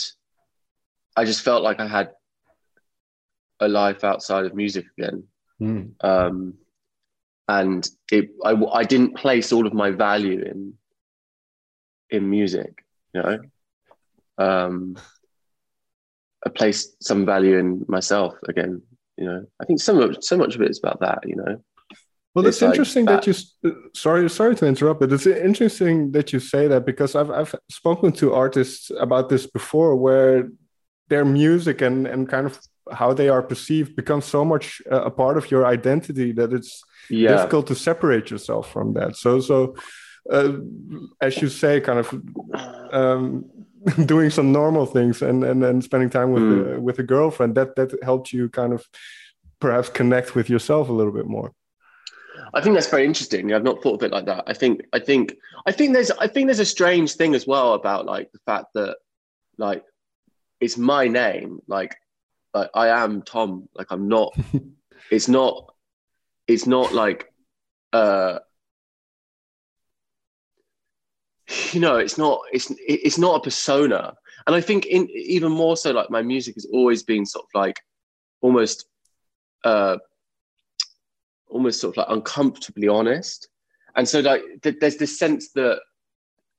I 1.17 1.25
just 1.25 1.41
felt 1.41 1.63
like 1.63 1.81
I 1.81 1.87
had 1.87 2.11
a 3.59 3.67
life 3.67 4.05
outside 4.05 4.45
of 4.45 4.55
music 4.55 4.85
again. 4.97 5.23
Mm. 5.61 5.91
Um, 6.01 6.53
and 7.47 7.87
it, 8.11 8.29
I, 8.43 8.53
I 8.73 8.83
didn't 8.83 9.15
place 9.15 9.51
all 9.51 9.67
of 9.67 9.73
my 9.73 9.91
value 9.91 10.41
in, 10.41 10.73
in 12.09 12.29
music, 12.29 12.83
you 13.13 13.21
know. 13.21 13.39
Um, 14.37 14.97
I 16.45 16.49
placed 16.49 17.03
some 17.03 17.25
value 17.25 17.57
in 17.57 17.85
myself 17.87 18.35
again, 18.47 18.81
you 19.17 19.25
know. 19.25 19.45
I 19.59 19.65
think 19.65 19.79
so 19.79 19.93
much, 19.93 20.23
so 20.23 20.37
much 20.37 20.55
of 20.55 20.61
it 20.61 20.71
is 20.71 20.79
about 20.79 20.99
that, 21.01 21.19
you 21.25 21.35
know. 21.35 21.61
Well, 22.33 22.45
it's, 22.45 22.57
it's 22.57 22.63
interesting 22.63 23.05
like 23.05 23.23
that. 23.23 23.33
that. 23.33 23.47
you. 23.63 23.89
Sorry, 23.95 24.29
sorry 24.29 24.55
to 24.57 24.65
interrupt, 24.65 24.99
but 24.99 25.13
it's 25.13 25.25
interesting 25.25 26.11
that 26.11 26.33
you 26.33 26.39
say 26.39 26.67
that 26.67 26.85
because 26.85 27.15
I've 27.15 27.31
I've 27.31 27.55
spoken 27.69 28.11
to 28.13 28.33
artists 28.33 28.91
about 28.99 29.29
this 29.29 29.47
before, 29.47 29.95
where 29.95 30.49
their 31.07 31.23
music 31.23 31.81
and 31.81 32.05
and 32.05 32.27
kind 32.27 32.45
of 32.45 32.59
how 32.91 33.13
they 33.13 33.29
are 33.29 33.41
perceived 33.41 33.95
becomes 33.95 34.25
so 34.25 34.43
much 34.43 34.81
a 34.91 35.09
part 35.09 35.37
of 35.37 35.49
your 35.49 35.65
identity 35.65 36.33
that 36.33 36.51
it's 36.51 36.83
yeah. 37.09 37.29
difficult 37.29 37.67
to 37.67 37.75
separate 37.75 38.29
yourself 38.31 38.71
from 38.71 38.93
that. 38.93 39.15
So 39.15 39.39
so. 39.39 39.75
Uh, 40.27 40.53
as 41.21 41.39
you 41.39 41.47
say, 41.47 41.79
kind 41.79 41.99
of 41.99 42.11
um, 42.91 43.45
doing 44.07 44.31
some 44.31 44.51
normal 44.51 44.87
things 44.87 45.21
and 45.21 45.43
and, 45.43 45.63
and 45.63 45.83
spending 45.83 46.09
time 46.09 46.31
with 46.31 46.41
mm. 46.41 46.77
a, 46.77 46.81
with 46.81 46.97
a 46.97 47.03
girlfriend 47.03 47.53
that 47.53 47.75
that 47.75 47.93
helped 48.03 48.33
you 48.33 48.49
kind 48.49 48.73
of 48.73 48.83
perhaps 49.59 49.89
connect 49.89 50.35
with 50.35 50.49
yourself 50.49 50.89
a 50.89 50.93
little 50.93 51.13
bit 51.13 51.27
more. 51.27 51.53
I 52.53 52.61
think 52.61 52.75
that's 52.75 52.89
very 52.89 53.05
interesting. 53.05 53.53
I've 53.53 53.63
not 53.63 53.81
thought 53.81 53.95
of 53.95 54.03
it 54.03 54.11
like 54.11 54.25
that. 54.25 54.43
I 54.47 54.53
think 54.53 54.81
I 54.93 54.99
think 54.99 55.35
I 55.65 55.71
think 55.71 55.93
there's 55.93 56.11
I 56.11 56.27
think 56.27 56.47
there's 56.47 56.59
a 56.59 56.65
strange 56.65 57.13
thing 57.13 57.35
as 57.35 57.45
well 57.45 57.73
about 57.73 58.05
like 58.05 58.31
the 58.31 58.39
fact 58.45 58.67
that 58.75 58.97
like 59.57 59.83
it's 60.59 60.77
my 60.77 61.07
name. 61.07 61.59
Like 61.67 61.95
like 62.53 62.69
I 62.73 62.87
am 63.03 63.21
Tom. 63.21 63.69
Like 63.75 63.87
I'm 63.89 64.07
not 64.07 64.35
it's 65.11 65.27
not 65.27 65.74
it's 66.47 66.67
not 66.67 66.93
like 66.93 67.31
uh 67.93 68.39
you 71.71 71.79
know 71.79 71.97
it's 71.97 72.17
not 72.17 72.39
it's 72.51 72.71
it's 72.79 73.17
not 73.17 73.35
a 73.35 73.43
persona 73.43 74.13
and 74.47 74.55
i 74.55 74.61
think 74.61 74.85
in 74.85 75.07
even 75.09 75.51
more 75.51 75.77
so 75.77 75.91
like 75.91 76.09
my 76.09 76.21
music 76.21 76.55
has 76.55 76.65
always 76.73 77.03
been 77.03 77.25
sort 77.25 77.45
of 77.45 77.49
like 77.53 77.79
almost 78.41 78.85
uh 79.63 79.97
almost 81.55 81.79
sort 81.79 81.93
of 81.93 81.97
like 81.97 82.15
uncomfortably 82.15 82.87
honest. 82.87 83.47
And 83.95 84.07
so 84.07 84.19
like 84.19 84.41
th- 84.61 84.75
there's 84.79 84.97
this 84.97 85.17
sense 85.17 85.51
that 85.53 85.79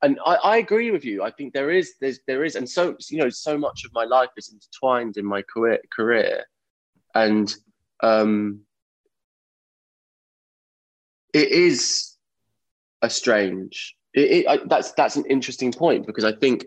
and 0.02 0.19
I, 0.25 0.35
I, 0.35 0.57
agree 0.59 0.90
with 0.90 1.05
you. 1.05 1.23
I 1.23 1.31
think 1.31 1.55
there 1.55 1.71
is, 1.71 1.95
there's, 2.00 2.21
there 2.26 2.45
is, 2.45 2.55
and 2.55 2.69
so 2.69 2.97
you 3.09 3.19
know, 3.19 3.31
so 3.31 3.57
much 3.57 3.85
of 3.85 3.93
my 3.95 4.05
life 4.05 4.28
is 4.37 4.52
intertwined 4.52 5.16
in 5.16 5.25
my 5.25 5.43
career, 5.43 5.81
career, 5.90 6.45
and 7.14 7.55
um, 8.02 8.61
it 11.37 11.52
is 11.52 12.16
a 13.02 13.11
strange. 13.11 13.95
It, 14.14 14.21
it, 14.21 14.49
I, 14.49 14.59
that's 14.66 14.93
that's 14.93 15.16
an 15.16 15.26
interesting 15.28 15.71
point 15.71 16.07
because 16.07 16.25
I 16.25 16.33
think 16.33 16.64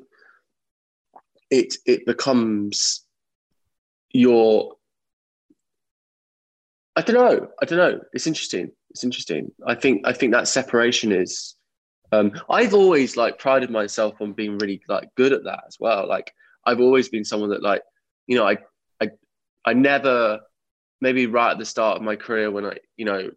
it 1.49 1.73
it 1.87 2.05
becomes 2.05 3.03
your 4.11 4.75
I 6.95 7.01
don't 7.01 7.15
know. 7.15 7.47
I 7.61 7.65
don't 7.65 7.79
know. 7.79 7.99
It's 8.13 8.27
interesting. 8.27 8.71
It's 8.91 9.03
interesting. 9.03 9.51
I 9.65 9.73
think 9.73 10.05
I 10.05 10.13
think 10.13 10.33
that 10.33 10.47
separation 10.47 11.11
is. 11.11 11.55
Um, 12.11 12.31
I've 12.49 12.73
always 12.73 13.17
like 13.17 13.39
prided 13.39 13.71
myself 13.71 14.21
on 14.21 14.33
being 14.33 14.57
really 14.59 14.81
like 14.87 15.09
good 15.15 15.33
at 15.33 15.45
that 15.45 15.63
as 15.67 15.77
well. 15.79 16.07
Like 16.07 16.31
I've 16.65 16.79
always 16.79 17.09
been 17.09 17.25
someone 17.25 17.49
that 17.49 17.63
like, 17.63 17.81
you 18.27 18.35
know, 18.37 18.47
I 18.47 18.57
I 19.01 19.09
I 19.65 19.73
never 19.73 20.41
maybe 21.01 21.25
right 21.25 21.51
at 21.51 21.57
the 21.57 21.65
start 21.65 21.97
of 21.97 22.03
my 22.03 22.15
career 22.15 22.51
when 22.51 22.65
I 22.65 22.77
you 22.97 23.05
know 23.05 23.31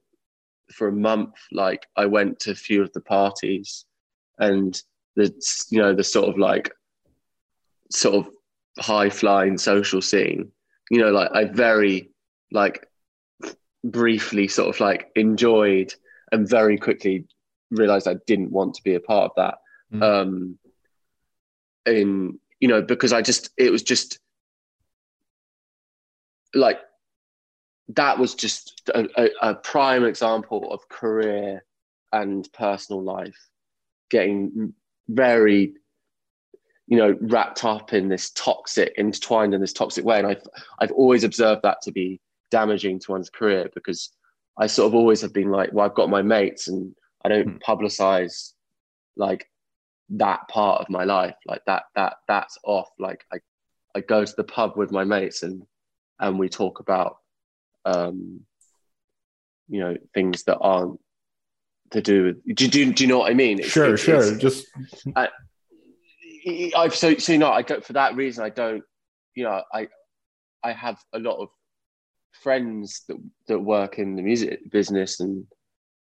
for 0.71 0.88
a 0.88 0.92
month 0.92 1.35
like 1.50 1.87
I 1.97 2.07
went 2.07 2.40
to 2.40 2.52
a 2.52 2.54
few 2.54 2.83
of 2.83 2.92
the 2.92 3.00
parties 3.00 3.85
and 4.38 4.81
the 5.16 5.33
you 5.71 5.78
know 5.81 5.95
the 5.95 6.04
sort 6.04 6.28
of 6.28 6.38
like 6.38 6.71
sort 7.90 8.14
of 8.14 8.33
high 8.78 9.11
flying 9.11 9.59
social 9.59 10.00
scene. 10.00 10.50
You 10.90 10.99
know, 10.99 11.11
like 11.11 11.31
I 11.33 11.45
very 11.45 12.11
like 12.50 12.87
briefly 13.85 14.49
sort 14.49 14.75
of 14.75 14.81
like 14.81 15.11
enjoyed 15.16 15.95
and 16.31 16.49
very 16.49 16.78
quickly 16.78 17.26
realized 17.71 18.09
I 18.09 18.16
didn't 18.26 18.52
want 18.52 18.75
to 18.75 18.83
be 18.83 18.95
a 18.95 19.00
part 19.00 19.31
of 19.31 19.37
that. 19.37 19.59
Mm. 19.92 20.02
Um, 20.02 20.59
in 21.85 22.38
you 22.61 22.69
know 22.69 22.81
because 22.81 23.12
I 23.12 23.23
just 23.23 23.50
it 23.57 23.71
was 23.71 23.83
just 23.83 24.19
like 26.54 26.78
that 27.89 28.19
was 28.19 28.35
just 28.35 28.91
a, 28.95 29.07
a, 29.17 29.51
a 29.51 29.55
prime 29.55 30.05
example 30.05 30.73
of 30.73 30.89
career 30.89 31.65
and 32.12 32.49
personal 32.53 33.03
life 33.03 33.37
getting 34.11 34.75
very 35.09 35.75
you 36.87 36.97
know 36.97 37.17
wrapped 37.21 37.65
up 37.65 37.93
in 37.93 38.09
this 38.09 38.31
toxic 38.31 38.93
intertwined 38.97 39.55
in 39.55 39.61
this 39.61 39.73
toxic 39.73 40.05
way 40.05 40.19
and 40.19 40.27
i've 40.27 40.43
i've 40.79 40.93
always 40.93 41.25
observed 41.25 41.62
that 41.62 41.81
to 41.83 41.91
be 41.91 42.21
damaging 42.51 42.99
to 43.01 43.11
one's 43.12 43.31
career 43.31 43.69
because 43.75 44.11
I 44.57 44.67
sort 44.67 44.89
of 44.89 44.95
always 44.95 45.21
have 45.23 45.33
been 45.33 45.51
like, 45.51 45.71
well, 45.73 45.87
I've 45.87 45.95
got 45.95 46.11
my 46.11 46.23
mates 46.23 46.69
and 46.69 46.95
I 47.25 47.29
don't 47.29 47.59
mm. 47.59 47.62
publicize 47.62 48.53
like 49.17 49.49
that 50.11 50.47
part 50.49 50.81
of 50.81 50.91
my 50.91 51.05
life. 51.05 51.37
Like 51.47 51.62
that, 51.67 51.85
that, 51.95 52.17
that's 52.29 52.59
off. 52.65 52.91
Like 52.99 53.25
I, 53.33 53.39
I 53.95 54.01
go 54.01 54.25
to 54.25 54.35
the 54.37 54.45
pub 54.45 54.77
with 54.77 54.93
my 54.93 55.05
mates 55.05 55.43
and, 55.43 55.62
and 56.21 56.39
we 56.39 56.49
talk 56.49 56.81
about, 56.81 57.17
um, 57.85 58.41
you 59.69 59.81
know, 59.81 59.97
things 60.15 60.45
that 60.45 60.59
aren't 60.59 61.01
to 61.91 62.01
do 62.01 62.25
with, 62.25 62.57
do, 62.57 62.69
do, 62.69 62.93
do 62.93 63.05
you 63.05 63.09
know 63.09 63.19
what 63.19 63.31
I 63.31 63.35
mean? 63.35 63.59
It's, 63.59 63.69
sure, 63.69 63.95
it's, 63.95 64.03
sure. 64.03 64.23
It's, 64.23 64.43
Just, 64.43 64.67
I, 65.15 65.29
I've 66.77 66.95
so, 66.95 67.17
so, 67.17 67.33
you 67.33 67.39
know, 67.39 67.51
I 67.51 67.62
go 67.62 67.81
for 67.81 67.93
that 67.95 68.17
reason, 68.17 68.45
I 68.45 68.51
don't, 68.51 68.83
you 69.35 69.45
know, 69.45 69.62
I, 69.73 69.89
I 70.62 70.73
have 70.73 70.99
a 71.12 71.19
lot 71.19 71.41
of 71.41 71.49
friends 72.43 73.03
that, 73.09 73.19
that 73.49 73.59
work 73.59 73.99
in 73.99 74.17
the 74.17 74.23
music 74.23 74.71
business 74.71 75.21
and 75.21 75.47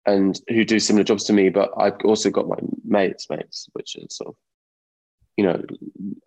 and 0.07 0.39
who 0.49 0.65
do 0.65 0.79
similar 0.79 1.03
jobs 1.03 1.25
to 1.25 1.33
me, 1.33 1.49
but 1.49 1.71
I've 1.79 1.97
also 2.05 2.29
got 2.29 2.47
my 2.47 2.59
mates, 2.85 3.27
mates, 3.31 3.69
which 3.73 3.97
are 3.97 4.07
sort 4.11 4.29
of, 4.29 4.35
you 5.37 5.45
know, 5.45 5.63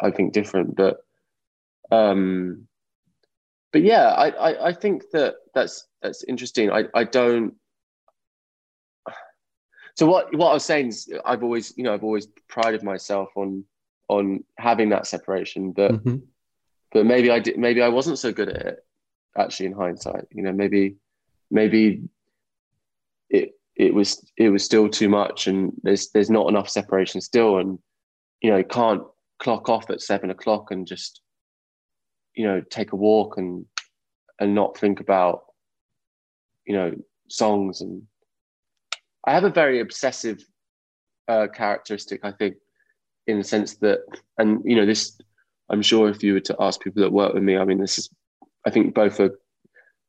I 0.01 0.10
think 0.10 0.34
different. 0.34 0.75
But 0.75 0.98
um 1.91 2.67
but 3.77 3.84
yeah, 3.84 4.07
I, 4.07 4.29
I, 4.29 4.67
I 4.69 4.74
think 4.74 5.03
that 5.12 5.36
that's 5.53 5.88
that's 6.01 6.24
interesting. 6.24 6.72
I, 6.72 6.86
I 6.96 7.03
don't 7.03 7.53
so 9.96 10.07
what 10.07 10.36
what 10.36 10.50
I 10.50 10.53
was 10.53 10.65
saying 10.65 10.88
is 10.88 11.13
I've 11.24 11.43
always, 11.43 11.77
you 11.77 11.84
know, 11.84 11.93
I've 11.93 12.03
always 12.03 12.27
prided 12.48 12.81
myself 12.81 13.29
on 13.36 13.65
on 14.10 14.43
having 14.57 14.89
that 14.89 15.05
separation, 15.05 15.74
but 15.74 15.91
mm-hmm. 15.91 16.17
but 16.91 17.05
maybe 17.05 17.29
I 17.29 17.38
did 17.38 17.60
maybe 17.60 17.84
I 17.84 17.89
wasn't 17.89 18.17
so 18.17 18.34
good 18.34 18.50
at 18.50 18.65
it 18.65 18.86
actually 19.38 19.67
in 19.67 19.74
hindsight 19.74 20.25
you 20.31 20.41
know 20.41 20.51
maybe 20.51 20.96
maybe 21.51 22.01
it 23.29 23.51
it 23.75 23.93
was 23.93 24.25
it 24.36 24.50
was 24.50 24.63
still 24.63 24.89
too 24.89 25.07
much 25.07 25.46
and 25.46 25.72
there's 25.84 26.10
there's 26.10 26.31
not 26.31 26.50
enough 26.50 26.67
separation 26.67 27.22
still 27.22 27.60
and 27.60 27.77
you 28.41 28.50
know 28.50 28.57
you 28.57 28.63
can't 28.63 29.03
clock 29.39 29.69
off 29.69 29.91
at 29.91 30.01
seven 30.01 30.31
o'clock 30.31 30.72
and 30.72 30.88
just 30.88 31.22
you 32.38 32.46
know 32.46 32.62
take 32.62 32.91
a 32.94 32.96
walk 32.96 33.38
and 33.38 33.65
and 34.39 34.56
not 34.56 34.77
think 34.77 35.00
about 35.00 35.41
you 36.65 36.74
know 36.74 36.94
songs 37.27 37.82
and 37.82 38.03
i 39.25 39.34
have 39.34 39.44
a 39.44 39.50
very 39.50 39.79
obsessive 39.79 40.44
uh, 41.27 41.48
characteristic 41.53 42.22
i 42.24 42.32
think 42.32 42.56
in 43.25 43.38
the 43.38 43.44
sense 43.44 43.75
that 43.77 44.00
and 44.38 44.62
you 44.63 44.75
know 44.75 44.86
this 44.86 45.20
i'm 45.70 45.82
sure 45.82 46.10
if 46.10 46.24
you 46.24 46.34
were 46.34 46.39
to 46.39 46.56
ask 46.60 46.82
people 46.82 47.01
that 47.01 47.12
work 47.12 47.34
with 47.34 47.44
me 47.44 47.58
i 47.58 47.65
mean 47.65 47.79
this 47.79 47.98
is 47.98 48.10
I 48.67 48.70
think 48.70 48.94
both 48.94 49.22
a, 49.22 49.32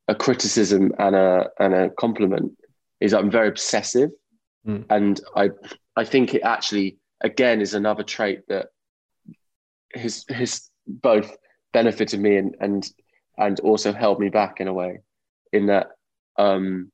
a 0.09 0.15
criticism 0.15 0.91
and 0.99 1.15
a 1.15 1.49
and 1.59 1.73
a 1.73 1.89
compliment 1.91 2.57
is 2.99 3.13
I'm 3.13 3.31
very 3.31 3.47
obsessive, 3.47 4.09
mm. 4.67 4.83
and 4.89 5.21
I 5.33 5.51
I 5.95 6.03
think 6.03 6.33
it 6.33 6.41
actually 6.41 6.97
again 7.21 7.61
is 7.61 7.73
another 7.73 8.03
trait 8.03 8.41
that 8.49 8.67
his 9.93 10.25
his 10.27 10.69
both 10.85 11.37
benefited 11.73 12.19
me 12.19 12.37
and 12.37 12.55
and 12.59 12.89
and 13.37 13.59
also 13.61 13.93
held 13.93 14.19
me 14.19 14.29
back 14.29 14.59
in 14.59 14.67
a 14.67 14.73
way 14.73 14.99
in 15.53 15.67
that 15.67 15.91
um 16.37 16.91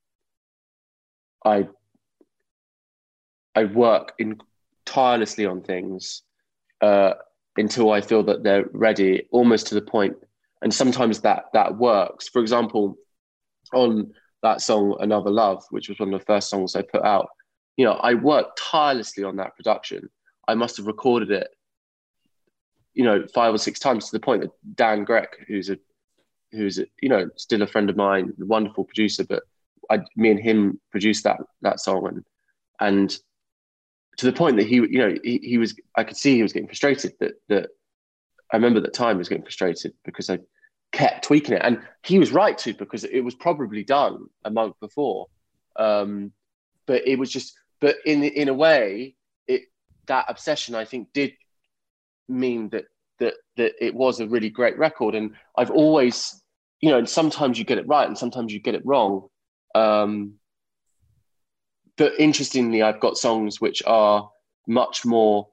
I 1.44 1.68
I 3.56 3.66
work 3.66 4.14
in 4.20 4.40
tirelessly 4.86 5.46
on 5.46 5.62
things 5.62 6.24
uh, 6.82 7.14
until 7.58 7.92
I 7.92 8.02
feel 8.02 8.24
that 8.24 8.44
they're 8.44 8.66
ready, 8.74 9.28
almost 9.32 9.68
to 9.68 9.76
the 9.76 9.82
point. 9.82 10.16
And 10.62 10.74
sometimes 10.74 11.22
that 11.22 11.46
that 11.54 11.78
works. 11.78 12.28
For 12.28 12.42
example, 12.42 12.96
on 13.74 14.14
that 14.44 14.62
song 14.62 14.98
"Another 15.00 15.32
Love," 15.32 15.64
which 15.70 15.90
was 15.90 16.00
one 16.00 16.14
of 16.14 16.20
the 16.20 16.26
first 16.26 16.50
songs 16.50 16.76
I 16.76 16.82
put 16.82 17.04
out, 17.04 17.30
you 17.78 17.86
know, 17.86 17.94
I 17.94 18.14
worked 18.14 18.60
tirelessly 18.60 19.24
on 19.24 19.38
that 19.38 19.56
production. 19.56 20.10
I 20.48 20.56
must 20.56 20.78
have 20.78 20.88
recorded 20.88 21.32
it, 21.32 21.48
you 22.96 23.04
know, 23.04 23.26
five 23.34 23.54
or 23.54 23.60
six 23.60 23.80
times 23.80 24.06
to 24.06 24.12
the 24.12 24.20
point 24.20 24.42
that 24.42 24.52
Dan 24.76 25.06
Grech, 25.06 25.28
who's 25.48 25.70
a 25.70 25.78
who's 26.52 26.80
a, 26.80 26.86
you 27.02 27.10
know 27.10 27.30
still 27.36 27.62
a 27.62 27.68
friend 27.68 27.90
of 27.90 27.96
mine, 27.96 28.34
wonderful 28.40 28.86
producer, 28.86 29.24
but 29.24 29.44
I, 29.90 30.00
me 30.16 30.32
and 30.32 30.40
him 30.40 30.80
produced 30.90 31.24
that 31.26 31.38
that 31.62 31.80
song, 31.80 32.08
and 32.08 32.26
and 32.80 33.18
to 34.18 34.26
the 34.26 34.34
point 34.34 34.58
that 34.58 34.68
he, 34.68 34.76
you 34.76 34.98
know, 34.98 35.16
he, 35.24 35.40
he 35.40 35.58
was, 35.58 35.76
I 35.96 36.04
could 36.04 36.18
see 36.18 36.36
he 36.36 36.44
was 36.44 36.54
getting 36.54 36.68
frustrated 36.68 37.14
that, 37.20 37.34
that 37.50 37.70
I 38.52 38.56
remember 38.56 38.80
that 38.82 38.94
time 38.94 39.18
was 39.18 39.28
getting 39.28 39.44
frustrated 39.44 39.94
because 40.06 40.30
I 40.30 40.40
kept 40.92 41.26
tweaking 41.26 41.56
it. 41.56 41.62
And 41.64 41.82
he 42.04 42.20
was 42.20 42.32
right 42.32 42.58
to, 42.60 42.74
because 42.74 43.04
it 43.04 43.22
was 43.22 43.36
probably 43.36 43.84
done 43.84 44.28
a 44.46 44.50
month 44.50 44.76
before. 44.80 45.28
Um, 45.76 46.32
but 46.86 47.06
it 47.08 47.20
was 47.20 47.32
just, 47.32 47.54
but 47.82 47.98
in, 48.06 48.24
in 48.24 48.48
a 48.48 48.54
way, 48.54 49.16
it, 49.48 49.64
that 50.06 50.26
obsession, 50.30 50.76
I 50.76 50.86
think 50.86 51.12
did 51.14 51.34
mean 52.28 52.70
that, 52.70 52.86
that, 53.20 53.36
that 53.58 53.74
it 53.80 53.94
was 53.94 54.20
a 54.20 54.28
really 54.28 54.50
great 54.50 54.78
record. 54.78 55.16
And 55.16 55.36
I've 55.58 55.72
always, 55.72 56.42
you 56.82 56.90
know, 56.90 56.98
and 56.98 57.10
sometimes 57.10 57.58
you 57.58 57.66
get 57.66 57.78
it 57.78 57.88
right 57.88 58.08
and 58.08 58.18
sometimes 58.18 58.54
you 58.54 58.60
get 58.60 58.76
it 58.76 58.86
wrong. 58.86 59.28
Um, 59.74 60.36
but 61.98 62.14
interestingly, 62.20 62.82
I've 62.82 63.00
got 63.00 63.18
songs 63.18 63.62
which 63.62 63.82
are 63.86 64.30
much 64.68 65.06
more 65.06 65.48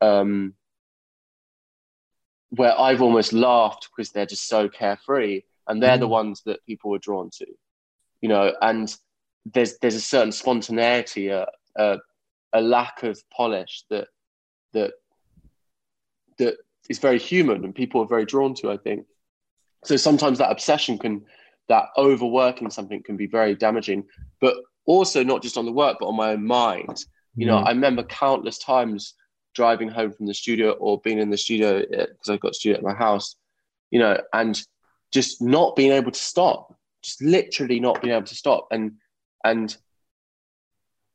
um, 0.00 0.54
where 2.50 2.78
I've 2.78 3.02
almost 3.02 3.32
laughed 3.32 3.88
because 3.90 4.12
they're 4.12 4.26
just 4.26 4.48
so 4.48 4.68
carefree, 4.68 5.42
and 5.66 5.82
they're 5.82 5.96
mm. 5.96 6.00
the 6.00 6.08
ones 6.08 6.42
that 6.46 6.64
people 6.66 6.94
are 6.94 6.98
drawn 6.98 7.30
to, 7.38 7.46
you 8.20 8.28
know. 8.28 8.52
And 8.60 8.94
there's 9.52 9.78
there's 9.78 9.94
a 9.94 10.00
certain 10.00 10.32
spontaneity, 10.32 11.28
a, 11.28 11.46
a, 11.76 11.98
a 12.52 12.60
lack 12.60 13.02
of 13.02 13.18
polish 13.30 13.84
that 13.90 14.08
that 14.72 14.92
that 16.38 16.56
is 16.88 16.98
very 16.98 17.18
human, 17.18 17.64
and 17.64 17.74
people 17.74 18.00
are 18.02 18.06
very 18.06 18.24
drawn 18.24 18.54
to. 18.56 18.70
I 18.70 18.76
think 18.76 19.06
so. 19.84 19.96
Sometimes 19.96 20.38
that 20.38 20.50
obsession 20.50 20.98
can, 20.98 21.24
that 21.68 21.86
overworking 21.96 22.70
something 22.70 23.02
can 23.02 23.16
be 23.16 23.26
very 23.26 23.54
damaging, 23.54 24.04
but 24.40 24.56
also 24.86 25.22
not 25.22 25.42
just 25.42 25.58
on 25.58 25.66
the 25.66 25.72
work 25.72 25.98
but 26.00 26.06
on 26.06 26.16
my 26.16 26.30
own 26.30 26.44
mind 26.44 27.04
you 27.34 27.44
know 27.44 27.58
mm. 27.58 27.66
i 27.66 27.70
remember 27.70 28.02
countless 28.04 28.58
times 28.58 29.14
driving 29.54 29.88
home 29.88 30.12
from 30.12 30.26
the 30.26 30.34
studio 30.34 30.72
or 30.72 31.00
being 31.00 31.18
in 31.18 31.30
the 31.30 31.36
studio 31.36 31.80
because 31.80 32.28
uh, 32.28 32.32
i've 32.32 32.40
got 32.40 32.52
a 32.52 32.54
studio 32.54 32.78
at 32.78 32.84
my 32.84 32.94
house 32.94 33.36
you 33.90 33.98
know 33.98 34.18
and 34.32 34.62
just 35.12 35.42
not 35.42 35.76
being 35.76 35.92
able 35.92 36.10
to 36.10 36.18
stop 36.18 36.74
just 37.02 37.20
literally 37.22 37.78
not 37.78 38.00
being 38.00 38.14
able 38.14 38.26
to 38.26 38.34
stop 38.34 38.66
and 38.70 38.92
and 39.44 39.76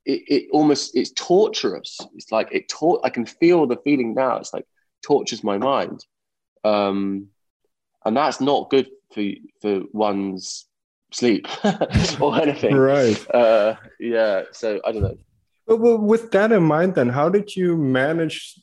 it, 0.05 0.23
it 0.27 0.47
almost 0.51 0.95
it's 0.95 1.11
torturous 1.11 1.99
it's 2.15 2.31
like 2.31 2.49
it 2.51 2.67
taught 2.67 3.01
i 3.03 3.09
can 3.09 3.25
feel 3.25 3.65
the 3.65 3.77
feeling 3.77 4.13
now 4.13 4.37
it's 4.37 4.53
like 4.53 4.65
tortures 5.01 5.43
my 5.43 5.57
mind 5.57 6.05
um 6.63 7.27
and 8.05 8.17
that's 8.17 8.41
not 8.41 8.69
good 8.69 8.89
for 9.13 9.23
for 9.61 9.81
one's 9.91 10.65
sleep 11.11 11.47
or 12.19 12.41
anything. 12.41 12.75
Right. 12.75 13.29
Uh, 13.33 13.75
yeah. 13.99 14.43
So 14.51 14.81
I 14.85 14.91
don't 14.91 15.03
know. 15.03 15.17
Well, 15.67 15.99
with 15.99 16.31
that 16.31 16.51
in 16.51 16.63
mind, 16.63 16.95
then, 16.95 17.09
how 17.09 17.29
did 17.29 17.55
you 17.55 17.77
manage 17.77 18.59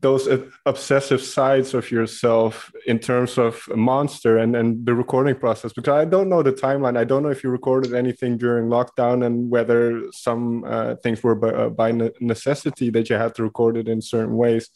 those 0.00 0.28
obsessive 0.64 1.20
sides 1.22 1.74
of 1.74 1.90
yourself 1.90 2.72
in 2.86 2.98
terms 2.98 3.36
of 3.38 3.68
a 3.70 3.76
Monster 3.76 4.38
and, 4.38 4.56
and 4.56 4.84
the 4.84 4.94
recording 4.94 5.36
process? 5.36 5.72
Because 5.72 5.94
I 5.94 6.04
don't 6.04 6.28
know 6.28 6.42
the 6.42 6.52
timeline. 6.52 6.96
I 6.96 7.04
don't 7.04 7.22
know 7.22 7.28
if 7.28 7.44
you 7.44 7.50
recorded 7.50 7.94
anything 7.94 8.38
during 8.38 8.68
lockdown 8.68 9.24
and 9.24 9.50
whether 9.50 10.02
some 10.10 10.64
uh, 10.64 10.96
things 10.96 11.22
were 11.22 11.36
by, 11.36 11.50
uh, 11.50 11.68
by, 11.68 11.92
necessity 12.20 12.90
that 12.90 13.08
you 13.10 13.16
had 13.16 13.34
to 13.36 13.44
record 13.44 13.76
it 13.76 13.86
in 13.86 14.00
certain 14.00 14.36
ways. 14.36 14.70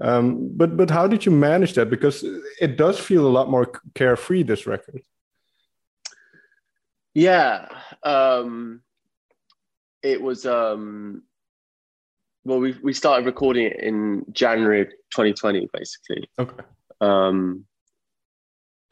Um, 0.00 0.50
but 0.54 0.76
but 0.76 0.90
how 0.90 1.06
did 1.06 1.24
you 1.24 1.32
manage 1.32 1.74
that? 1.74 1.88
Because 1.88 2.24
it 2.60 2.76
does 2.76 2.98
feel 2.98 3.26
a 3.26 3.30
lot 3.30 3.50
more 3.50 3.72
carefree. 3.94 4.42
This 4.42 4.66
record. 4.66 5.02
Yeah. 7.16 7.68
Um, 8.02 8.82
it 10.02 10.20
was, 10.20 10.44
um, 10.44 11.22
well, 12.44 12.60
we, 12.60 12.76
we 12.82 12.92
started 12.92 13.24
recording 13.24 13.64
it 13.64 13.80
in 13.80 14.26
January 14.32 14.84
2020, 14.84 15.70
basically. 15.72 16.28
Okay. 16.38 16.62
Um, 17.00 17.64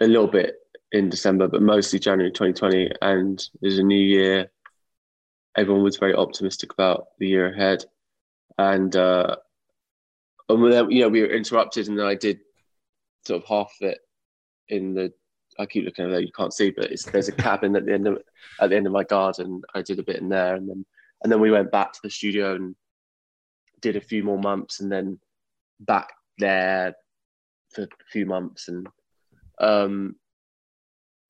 a 0.01 0.07
little 0.07 0.27
bit 0.27 0.55
in 0.91 1.11
December, 1.11 1.49
but 1.49 1.61
mostly 1.61 1.99
January 1.99 2.33
2020. 2.33 2.93
And 3.03 3.47
there's 3.61 3.77
a 3.77 3.83
new 3.83 4.03
year. 4.03 4.51
Everyone 5.55 5.85
was 5.85 5.99
very 5.99 6.15
optimistic 6.15 6.73
about 6.73 7.09
the 7.19 7.29
year 7.29 7.53
ahead. 7.53 7.85
And, 8.57 8.97
uh, 8.97 9.37
and 10.49 10.73
then, 10.73 10.91
you 10.91 11.03
know, 11.03 11.09
we 11.09 11.23
were 11.23 11.29
interrupted, 11.29 11.89
and 11.89 11.99
then 11.99 12.07
I 12.07 12.15
did 12.15 12.41
sort 13.27 13.43
of 13.43 13.49
half 13.49 13.73
of 13.81 13.89
it 13.89 13.99
in 14.69 14.95
the 14.95 15.13
I 15.59 15.67
keep 15.67 15.85
looking 15.85 16.07
at 16.07 16.11
there. 16.11 16.21
You 16.21 16.33
can't 16.33 16.53
see, 16.53 16.71
but 16.71 16.91
there's 17.13 17.29
a 17.29 17.33
cabin 17.33 17.77
at 17.77 17.87
the 17.87 17.93
end 17.93 18.07
of 18.09 18.19
at 18.61 18.71
the 18.71 18.77
end 18.77 18.87
of 18.87 18.93
my 18.93 19.05
garden. 19.05 19.63
I 19.75 19.83
did 19.83 19.99
a 19.99 20.03
bit 20.03 20.17
in 20.17 20.29
there, 20.29 20.57
and 20.57 20.69
then 20.69 20.85
and 21.23 21.33
then 21.33 21.41
we 21.41 21.51
went 21.51 21.71
back 21.71 21.93
to 21.93 22.01
the 22.03 22.11
studio 22.11 22.55
and 22.55 22.75
did 23.81 23.97
a 23.97 24.01
few 24.01 24.23
more 24.23 24.39
months, 24.39 24.81
and 24.81 24.91
then 24.91 25.19
back 25.81 26.13
there 26.39 26.95
for 27.73 27.83
a 27.83 27.89
few 28.11 28.27
months, 28.27 28.69
and 28.69 28.89
um, 29.61 30.17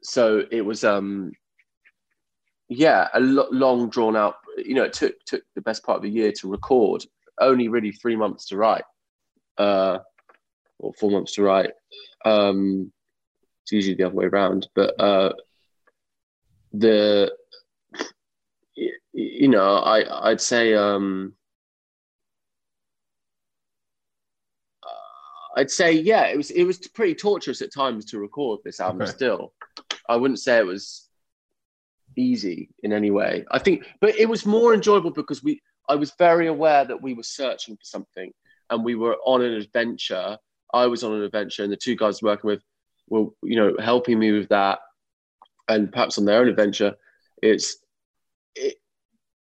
so 0.03 0.44
it 0.50 0.62
was 0.62 0.85
um, 0.85 1.33
yeah, 2.68 3.09
a 3.14 3.20
lo- 3.20 3.48
long 3.50 3.90
drawn 3.90 4.16
out. 4.16 4.37
You 4.57 4.74
know, 4.74 4.85
it 4.85 4.92
took 4.94 5.22
took 5.27 5.42
the 5.55 5.62
best 5.62 5.85
part 5.85 5.98
of 5.98 6.05
a 6.05 6.09
year 6.09 6.33
to 6.33 6.50
record. 6.50 7.05
Only 7.40 7.68
really 7.68 7.90
three 7.90 8.16
months 8.16 8.46
to 8.46 8.57
write, 8.57 8.85
uh, 9.59 9.99
or 10.79 10.93
four 10.95 11.11
months 11.11 11.35
to 11.35 11.43
write. 11.43 11.73
Um, 12.25 12.93
it's 13.62 13.73
usually 13.73 13.95
the 13.95 14.05
other 14.05 14.14
way 14.14 14.27
around. 14.27 14.69
But 14.75 15.01
uh, 15.01 15.33
the 16.73 17.33
you 19.12 19.49
know, 19.49 19.77
I 19.77 20.31
I'd 20.31 20.40
say 20.40 20.75
um, 20.75 21.35
I'd 25.57 25.71
say 25.71 25.93
yeah, 25.93 26.27
it 26.27 26.37
was 26.37 26.51
it 26.51 26.64
was 26.64 26.79
pretty 26.79 27.14
torturous 27.14 27.62
at 27.62 27.73
times 27.73 28.05
to 28.07 28.19
record 28.19 28.61
this 28.64 28.81
album. 28.81 29.03
Okay. 29.03 29.11
Still, 29.12 29.53
I 30.09 30.17
wouldn't 30.17 30.40
say 30.40 30.59
it 30.59 30.67
was 30.67 31.09
easy 32.17 32.71
in 32.83 32.93
any 32.93 33.11
way. 33.11 33.45
I 33.51 33.59
think, 33.59 33.85
but 34.01 34.17
it 34.17 34.29
was 34.29 34.47
more 34.47 34.75
enjoyable 34.75 35.11
because 35.11 35.43
we 35.43 35.61
I 35.88 35.95
was 35.95 36.12
very 36.19 36.49
aware 36.49 36.85
that 36.85 37.01
we 37.01 37.14
were 37.14 37.23
searching 37.23 37.77
for 37.77 37.85
something 37.85 38.33
and 38.70 38.85
we 38.85 38.94
were 38.94 39.16
on 39.24 39.42
an 39.42 39.53
adventure. 39.53 40.38
I 40.72 40.87
was 40.87 41.05
on 41.05 41.14
an 41.14 41.22
adventure, 41.22 41.62
and 41.62 41.72
the 41.72 41.77
two 41.77 41.96
guys 41.96 42.22
working 42.22 42.48
with 42.48 42.62
were 43.09 43.27
you 43.42 43.57
know 43.57 43.77
helping 43.79 44.18
me 44.18 44.33
with 44.33 44.48
that, 44.48 44.81
and 45.68 45.92
perhaps 45.92 46.18
on 46.18 46.24
their 46.24 46.40
own 46.40 46.48
adventure, 46.48 46.94
it's 47.42 47.77
it, 48.55 48.77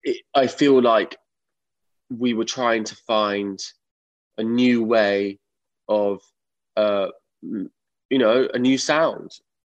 it, 0.02 0.22
I 0.34 0.46
feel 0.46 0.80
like 0.80 1.16
we 2.08 2.34
were 2.34 2.44
trying 2.44 2.84
to 2.84 2.96
find 3.06 3.58
a 4.38 4.42
new 4.42 4.82
way 4.82 5.38
of 5.88 6.20
uh, 6.76 7.08
you 7.42 8.18
know 8.18 8.48
a 8.52 8.58
new 8.58 8.78
sound 8.78 9.30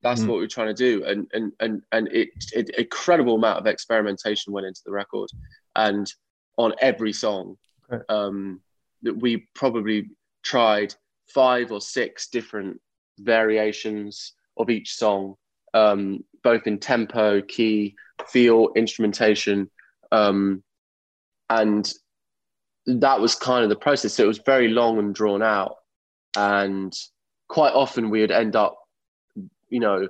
that's 0.04 0.21
mm. 0.21 0.27
what 0.27 0.39
we 0.39 0.45
are 0.45 0.47
trying 0.47 0.73
to 0.73 0.73
do 0.73 1.04
and 1.06 1.27
and 1.34 1.51
and 1.60 1.84
and 1.91 2.08
it, 2.10 2.30
it 2.54 2.69
incredible 2.77 3.36
amount 3.36 3.60
of 3.60 3.67
experimentation 3.67 4.54
went 4.54 4.65
into 4.65 4.82
the 4.86 4.91
record 4.91 5.30
and 5.75 6.13
on 6.58 6.73
every 6.82 7.13
song 7.13 7.56
okay. 7.91 8.04
um 8.10 8.60
that 9.04 9.18
we 9.18 9.48
probably 9.56 10.10
tried 10.44 10.94
five 11.34 11.72
or 11.72 11.82
six 11.82 12.28
different 12.28 12.80
variations 13.20 14.34
of 14.58 14.70
each 14.70 14.96
song, 14.96 15.36
um, 15.74 16.24
both 16.44 16.68
in 16.68 16.80
tempo, 16.80 17.42
key, 17.42 17.96
feel, 18.28 18.70
instrumentation. 18.76 19.70
Um, 20.12 20.64
and 21.50 21.92
that 22.86 23.20
was 23.20 23.36
kind 23.36 23.64
of 23.64 23.70
the 23.70 23.76
process. 23.76 24.14
So 24.14 24.24
it 24.24 24.28
was 24.28 24.40
very 24.40 24.68
long 24.68 25.00
and 25.00 25.14
drawn 25.14 25.42
out. 25.42 25.78
And 26.36 26.94
quite 27.48 27.74
often 27.74 28.10
we 28.10 28.22
would 28.22 28.32
end 28.32 28.56
up, 28.56 28.78
you 29.70 29.80
know, 29.80 30.08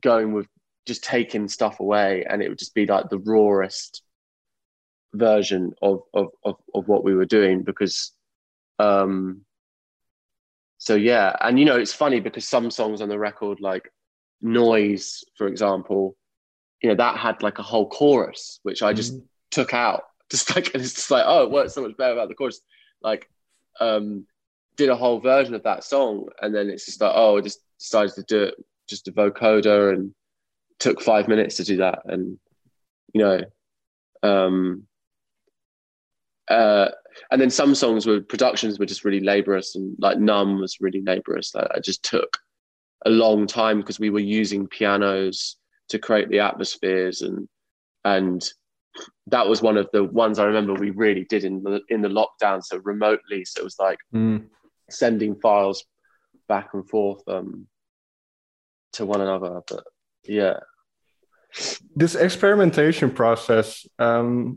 going 0.00 0.32
with 0.32 0.46
just 0.86 1.04
taking 1.04 1.48
stuff 1.48 1.80
away 1.80 2.24
and 2.28 2.42
it 2.42 2.48
would 2.48 2.58
just 2.58 2.74
be 2.74 2.86
like 2.86 3.08
the 3.10 3.18
rawest 3.18 4.02
version 5.14 5.72
of 5.82 6.02
of 6.14 6.28
of, 6.44 6.56
of 6.74 6.88
what 6.88 7.04
we 7.04 7.14
were 7.14 7.24
doing 7.26 7.62
because 7.62 8.12
um 8.78 9.42
so 10.78 10.94
yeah. 10.94 11.34
And 11.40 11.58
you 11.58 11.64
know 11.64 11.76
it's 11.76 11.92
funny 11.92 12.20
because 12.20 12.46
some 12.48 12.70
songs 12.70 13.00
on 13.00 13.08
the 13.08 13.18
record 13.18 13.60
like 13.60 13.92
noise 14.40 15.24
for 15.36 15.48
example 15.48 16.16
you 16.80 16.88
know 16.88 16.94
that 16.94 17.16
had 17.16 17.42
like 17.42 17.58
a 17.58 17.62
whole 17.62 17.88
chorus 17.88 18.60
which 18.62 18.82
i 18.82 18.92
just 18.92 19.16
mm. 19.16 19.24
took 19.50 19.74
out. 19.74 20.04
Just 20.30 20.54
like 20.54 20.74
it's 20.74 20.92
just 20.92 21.10
like 21.10 21.24
oh 21.26 21.44
it 21.44 21.50
works 21.50 21.72
so 21.72 21.80
much 21.80 21.96
better 21.96 22.12
about 22.12 22.28
the 22.28 22.34
chorus. 22.34 22.60
Like 23.00 23.30
um 23.80 24.26
did 24.76 24.90
a 24.90 24.94
whole 24.94 25.20
version 25.20 25.54
of 25.54 25.62
that 25.62 25.84
song 25.84 26.28
and 26.42 26.54
then 26.54 26.68
it's 26.68 26.84
just 26.84 27.00
like 27.00 27.12
oh 27.14 27.38
I 27.38 27.40
just 27.40 27.60
decided 27.78 28.14
to 28.16 28.22
do 28.24 28.42
it 28.42 28.54
just 28.86 29.08
a 29.08 29.12
vocoder 29.12 29.94
and 29.94 30.14
took 30.78 31.00
five 31.00 31.28
minutes 31.28 31.56
to 31.56 31.64
do 31.64 31.78
that. 31.78 32.00
And 32.04 32.38
you 33.14 33.22
know 33.22 33.40
um 34.22 34.86
uh 36.50 36.88
and 37.30 37.40
then 37.40 37.50
some 37.50 37.74
songs 37.74 38.06
were 38.06 38.20
productions 38.20 38.78
were 38.78 38.86
just 38.86 39.04
really 39.04 39.20
laborious 39.20 39.74
and 39.74 39.96
like 39.98 40.18
numb 40.18 40.60
was 40.60 40.80
really 40.80 41.02
laborious. 41.02 41.54
Like 41.54 41.68
i 41.74 41.80
just 41.80 42.02
took 42.02 42.38
a 43.06 43.10
long 43.10 43.46
time 43.46 43.78
because 43.78 44.00
we 44.00 44.10
were 44.10 44.18
using 44.18 44.66
pianos 44.66 45.56
to 45.88 45.98
create 45.98 46.28
the 46.28 46.40
atmospheres 46.40 47.22
and 47.22 47.48
and 48.04 48.48
that 49.28 49.46
was 49.46 49.62
one 49.62 49.76
of 49.76 49.88
the 49.92 50.02
ones 50.02 50.38
i 50.38 50.44
remember 50.44 50.74
we 50.74 50.90
really 50.90 51.24
did 51.24 51.44
in 51.44 51.62
the 51.62 51.80
in 51.88 52.02
the 52.02 52.08
lockdown 52.08 52.62
so 52.62 52.78
remotely. 52.78 53.44
So 53.44 53.60
it 53.60 53.64
was 53.64 53.78
like 53.78 53.98
mm. 54.14 54.44
sending 54.90 55.36
files 55.36 55.84
back 56.48 56.70
and 56.74 56.88
forth 56.88 57.22
um 57.28 57.66
to 58.94 59.06
one 59.06 59.20
another 59.20 59.60
but 59.68 59.84
yeah. 60.24 60.60
This 61.94 62.14
experimentation 62.14 63.10
process 63.10 63.86
um 63.98 64.56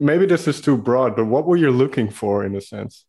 maybe 0.00 0.26
this 0.26 0.48
is 0.48 0.60
too 0.60 0.76
broad, 0.76 1.16
but 1.16 1.26
what 1.26 1.46
were 1.46 1.56
you 1.56 1.70
looking 1.70 2.10
for 2.10 2.44
in 2.44 2.54
a 2.56 2.60
sense? 2.60 3.06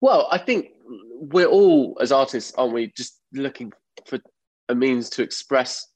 Well, 0.00 0.28
I 0.30 0.38
think 0.38 0.68
we're 1.18 1.46
all, 1.46 1.96
as 2.00 2.12
artists, 2.12 2.52
aren't 2.56 2.74
we, 2.74 2.92
just 2.96 3.20
looking 3.32 3.72
for 4.06 4.18
a 4.68 4.74
means 4.74 5.08
to 5.10 5.22
express 5.22 5.86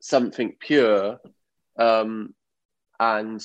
something 0.00 0.56
pure 0.60 1.18
um, 1.78 2.34
and 2.98 3.42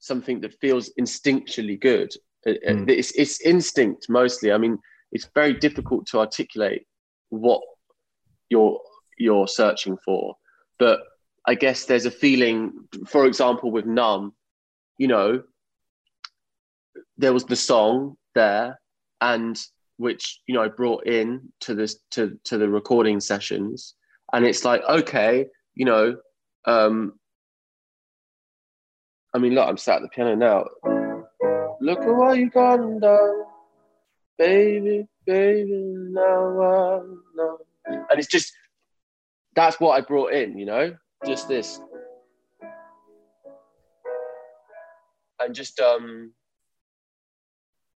something 0.00 0.40
that 0.40 0.58
feels 0.60 0.90
instinctually 0.98 1.80
good. 1.80 2.12
Mm. 2.46 2.90
It's, 2.90 3.12
it's 3.12 3.40
instinct 3.42 4.06
mostly. 4.08 4.50
I 4.50 4.58
mean, 4.58 4.78
it's 5.12 5.28
very 5.34 5.54
difficult 5.54 6.06
to 6.06 6.18
articulate 6.18 6.86
what 7.28 7.60
you're 8.48 8.80
you're 9.18 9.46
searching 9.46 9.96
for, 10.04 10.34
but 10.78 11.00
I 11.46 11.54
guess 11.54 11.86
there's 11.86 12.06
a 12.06 12.10
feeling, 12.10 12.72
for 13.06 13.26
example, 13.26 13.70
with 13.70 13.84
Numb, 13.84 14.34
you 14.96 15.08
know, 15.08 15.42
there 17.16 17.32
was 17.32 17.44
the 17.44 17.56
song 17.56 18.16
there, 18.34 18.80
and 19.20 19.60
which 19.96 20.40
you 20.46 20.54
know 20.54 20.62
I 20.62 20.68
brought 20.68 21.06
in 21.06 21.52
to 21.60 21.74
this 21.74 21.98
to 22.12 22.38
to 22.44 22.58
the 22.58 22.68
recording 22.68 23.20
sessions, 23.20 23.94
and 24.32 24.44
it's 24.44 24.64
like 24.64 24.82
okay, 24.88 25.46
you 25.74 25.84
know, 25.84 26.16
um, 26.64 27.18
I 29.34 29.38
mean, 29.38 29.54
look, 29.54 29.68
I'm 29.68 29.76
sat 29.76 29.96
at 29.96 30.02
the 30.02 30.08
piano 30.08 30.36
now. 30.36 30.66
Look 31.80 32.00
at 32.00 32.14
what 32.14 32.38
you 32.38 32.50
gone 32.50 33.00
done, 33.00 33.44
baby, 34.38 35.08
baby. 35.26 35.94
Now 35.96 36.60
I 36.60 37.00
know, 37.34 37.58
and 37.86 38.18
it's 38.18 38.28
just 38.28 38.52
that's 39.54 39.80
what 39.80 39.98
I 39.98 40.00
brought 40.02 40.32
in, 40.32 40.56
you 40.56 40.66
know 40.66 40.96
just 41.26 41.48
this. 41.48 41.80
And 45.40 45.54
just 45.54 45.80
um, 45.80 46.32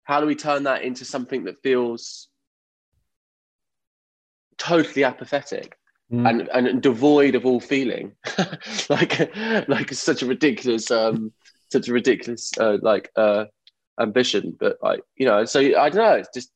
how 0.05 0.21
do 0.21 0.27
we 0.27 0.35
turn 0.35 0.65
that 0.65 0.83
into 0.83 1.05
something 1.05 1.45
that 1.45 1.63
feels 1.63 2.29
totally 4.57 5.05
apathetic 5.05 5.77
mm. 6.11 6.29
and, 6.29 6.49
and 6.49 6.83
devoid 6.83 7.35
of 7.35 7.45
all 7.45 7.61
feeling? 7.61 8.13
like 8.89 9.37
like 9.69 9.93
such 9.93 10.23
a 10.23 10.27
ridiculous 10.27 10.91
um, 10.91 11.33
such 11.71 11.89
a 11.89 11.93
ridiculous 11.93 12.51
uh, 12.59 12.79
like 12.81 13.11
uh, 13.17 13.45
ambition, 14.01 14.57
but 14.59 14.79
like 14.83 15.01
you 15.17 15.27
know, 15.27 15.45
so 15.45 15.61
I 15.61 15.91
don't 15.91 15.97
know. 15.97 16.15
It's 16.15 16.31
just 16.33 16.51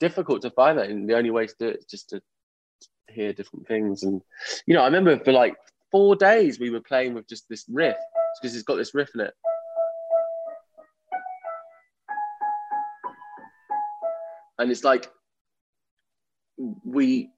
difficult 0.00 0.42
to 0.42 0.50
find 0.50 0.78
that, 0.78 0.90
and 0.90 1.08
the 1.08 1.16
only 1.16 1.30
way 1.30 1.46
to 1.46 1.54
do 1.58 1.68
it 1.68 1.78
is 1.78 1.86
just 1.86 2.10
to 2.10 2.20
hear 3.08 3.32
different 3.32 3.66
things. 3.66 4.02
And 4.02 4.20
you 4.66 4.74
know, 4.74 4.82
I 4.82 4.86
remember 4.86 5.18
for 5.18 5.32
like 5.32 5.54
four 5.92 6.16
days 6.16 6.58
we 6.58 6.70
were 6.70 6.80
playing 6.80 7.14
with 7.14 7.28
just 7.28 7.48
this 7.48 7.64
riff 7.68 7.96
because 8.40 8.56
it's 8.56 8.64
got 8.64 8.76
this 8.76 8.94
riff 8.94 9.10
in 9.14 9.20
it. 9.20 9.34
And 14.58 14.70
it's 14.70 14.82
like 14.84 15.10
we 16.84 17.30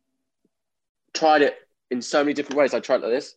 tried 1.12 1.42
it 1.42 1.56
in 1.90 2.00
so 2.00 2.22
many 2.22 2.32
different 2.34 2.58
ways. 2.58 2.74
I 2.74 2.80
tried 2.80 3.00
like 3.00 3.10
this. 3.10 3.34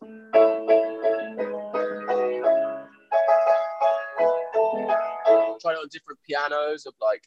Tried 5.61 5.73
it 5.73 5.79
on 5.79 5.87
different 5.91 6.19
pianos 6.27 6.85
of 6.85 6.93
like 7.01 7.23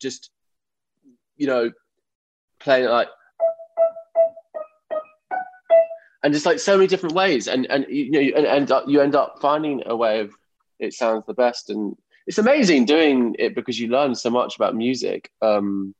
just, 0.00 0.30
you 1.36 1.46
know, 1.46 1.70
playing 2.60 2.86
like 2.86 3.08
and 6.26 6.34
it's 6.34 6.44
like 6.44 6.58
so 6.58 6.76
many 6.76 6.88
different 6.88 7.14
ways. 7.14 7.46
And 7.46 7.66
and 7.70 7.86
you 7.88 8.10
know 8.10 8.18
you 8.18 8.34
end 8.34 8.72
up 8.72 8.84
you 8.88 9.00
end 9.00 9.14
up 9.14 9.38
finding 9.40 9.82
a 9.86 9.94
way 9.94 10.18
of 10.20 10.32
it 10.80 10.92
sounds 10.92 11.24
the 11.24 11.34
best. 11.34 11.70
And 11.70 11.96
it's 12.26 12.38
amazing 12.38 12.84
doing 12.84 13.36
it 13.38 13.54
because 13.54 13.78
you 13.78 13.86
learn 13.86 14.14
so 14.16 14.28
much 14.28 14.56
about 14.56 14.74
music 14.74 15.30
um 15.40 15.94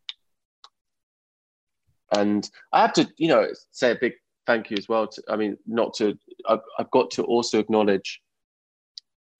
and 2.12 2.50
i 2.72 2.80
have 2.80 2.92
to 2.92 3.08
you 3.16 3.28
know 3.28 3.46
say 3.70 3.92
a 3.92 3.96
big 4.00 4.14
thank 4.46 4.70
you 4.70 4.76
as 4.76 4.88
well 4.88 5.06
to, 5.06 5.22
i 5.28 5.36
mean 5.36 5.56
not 5.66 5.94
to 5.94 6.18
I've, 6.48 6.60
I've 6.78 6.90
got 6.90 7.10
to 7.12 7.22
also 7.22 7.58
acknowledge 7.58 8.20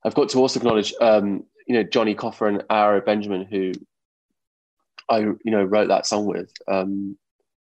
i've 0.05 0.14
got 0.14 0.29
to 0.31 0.38
also 0.38 0.61
acknowledge 0.61 0.94
um 1.01 1.44
you 1.66 1.75
know 1.75 1.83
johnny 1.83 2.14
coffer 2.14 2.49
and 2.49 3.05
benjamin 3.05 3.44
who 3.44 3.72
i 5.09 5.18
you 5.18 5.38
know 5.44 5.64
wrote 5.64 5.88
that 5.88 6.07
song 6.07 6.27
with. 6.27 6.53
Um 6.68 7.18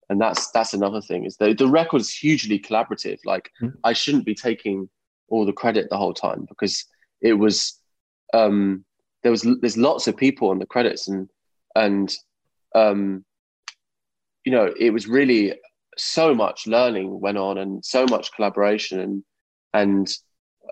and 0.09 0.21
that's 0.21 0.51
that's 0.51 0.75
another 0.75 1.01
thing 1.01 1.25
is 1.25 1.37
the 1.37 1.55
the 1.55 1.69
record 1.69 2.01
is 2.01 2.13
hugely 2.13 2.59
collaborative 2.59 3.19
like 3.25 3.51
mm-hmm. 3.63 3.77
i 3.85 3.93
shouldn't 3.93 4.25
be 4.25 4.35
taking 4.35 4.89
all 5.29 5.47
the 5.47 5.53
credit 5.53 5.89
the 5.91 5.97
whole 5.97 6.15
time 6.15 6.45
because 6.49 6.85
it 7.21 7.35
was 7.35 7.81
um 8.33 8.85
there 9.23 9.33
was 9.33 9.47
there's 9.61 9.77
lots 9.77 10.07
of 10.07 10.17
people 10.17 10.51
on 10.51 10.59
the 10.59 10.67
credits 10.67 11.09
and 11.09 11.29
and 11.75 12.17
um 12.75 13.25
you 14.45 14.53
know 14.53 14.73
it 14.79 14.91
was 14.91 15.07
really 15.07 15.55
so 15.97 16.35
much 16.35 16.67
learning 16.67 17.21
went 17.21 17.39
on 17.39 17.59
and 17.59 17.85
so 17.85 18.05
much 18.11 18.33
collaboration 18.33 19.01
and 19.01 19.25
and 19.73 20.09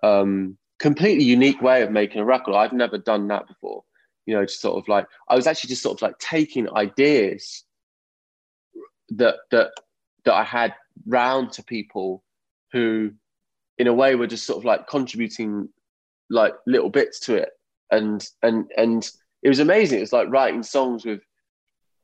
um 0.02 0.56
completely 0.78 1.24
unique 1.24 1.62
way 1.62 1.82
of 1.82 1.90
making 1.90 2.20
a 2.20 2.24
record 2.24 2.54
i've 2.54 2.72
never 2.72 2.98
done 2.98 3.28
that 3.28 3.46
before 3.46 3.82
you 4.26 4.34
know 4.34 4.44
just 4.44 4.60
sort 4.60 4.76
of 4.76 4.86
like 4.88 5.06
i 5.28 5.34
was 5.34 5.46
actually 5.46 5.68
just 5.68 5.82
sort 5.82 5.96
of 5.96 6.02
like 6.02 6.18
taking 6.18 6.68
ideas 6.76 7.64
that 9.16 9.36
that 9.50 9.70
that 10.24 10.34
I 10.34 10.44
had 10.44 10.74
round 11.06 11.52
to 11.52 11.64
people 11.64 12.22
who, 12.72 13.12
in 13.78 13.86
a 13.86 13.92
way, 13.92 14.14
were 14.14 14.26
just 14.26 14.46
sort 14.46 14.58
of 14.58 14.64
like 14.64 14.86
contributing 14.86 15.68
like 16.30 16.54
little 16.66 16.90
bits 16.90 17.20
to 17.20 17.34
it, 17.36 17.50
and 17.90 18.26
and 18.42 18.70
and 18.76 19.08
it 19.42 19.48
was 19.48 19.58
amazing. 19.58 19.98
It 19.98 20.02
was 20.02 20.12
like 20.12 20.28
writing 20.30 20.62
songs 20.62 21.04
with. 21.04 21.22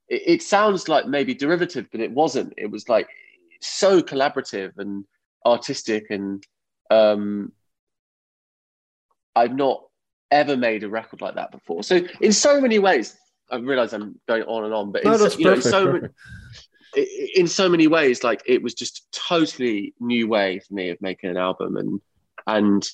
It, 0.09 0.23
it 0.27 0.43
sounds 0.43 0.89
like 0.89 1.07
maybe 1.07 1.35
derivative, 1.35 1.87
but 1.93 2.01
it 2.01 2.11
wasn't. 2.11 2.55
It 2.57 2.71
was 2.71 2.89
like 2.89 3.09
so 3.61 4.01
collaborative 4.01 4.73
and 4.79 5.05
artistic, 5.47 6.07
and 6.11 6.43
um, 6.91 7.53
I've 9.35 9.55
not 9.55 9.85
ever 10.31 10.57
made 10.57 10.85
a 10.85 10.89
record 10.89 11.21
like 11.21 11.37
that 11.37 11.51
before. 11.51 11.83
So 11.83 12.01
in 12.21 12.33
so 12.33 12.61
many 12.61 12.79
ways, 12.79 13.17
I 13.51 13.57
realize 13.57 13.93
I'm 13.93 14.19
going 14.29 14.43
on 14.43 14.65
and 14.65 14.75
on, 14.75 14.93
but 14.93 15.05
no, 15.05 15.15
in, 15.15 15.39
you 15.39 15.45
know, 15.45 15.61
so 15.61 15.93
many, 15.93 16.09
in 17.35 17.47
so 17.47 17.69
many 17.69 17.87
ways, 17.87 18.25
like 18.25 18.43
it 18.47 18.63
was 18.63 18.75
just 18.75 18.99
a 18.99 19.19
totally 19.29 19.95
new 20.01 20.29
way 20.29 20.61
for 20.61 20.75
me 20.75 20.91
of 20.91 21.01
making 21.01 21.31
an 21.31 21.37
album, 21.37 21.77
and 21.77 22.01
and 22.47 22.89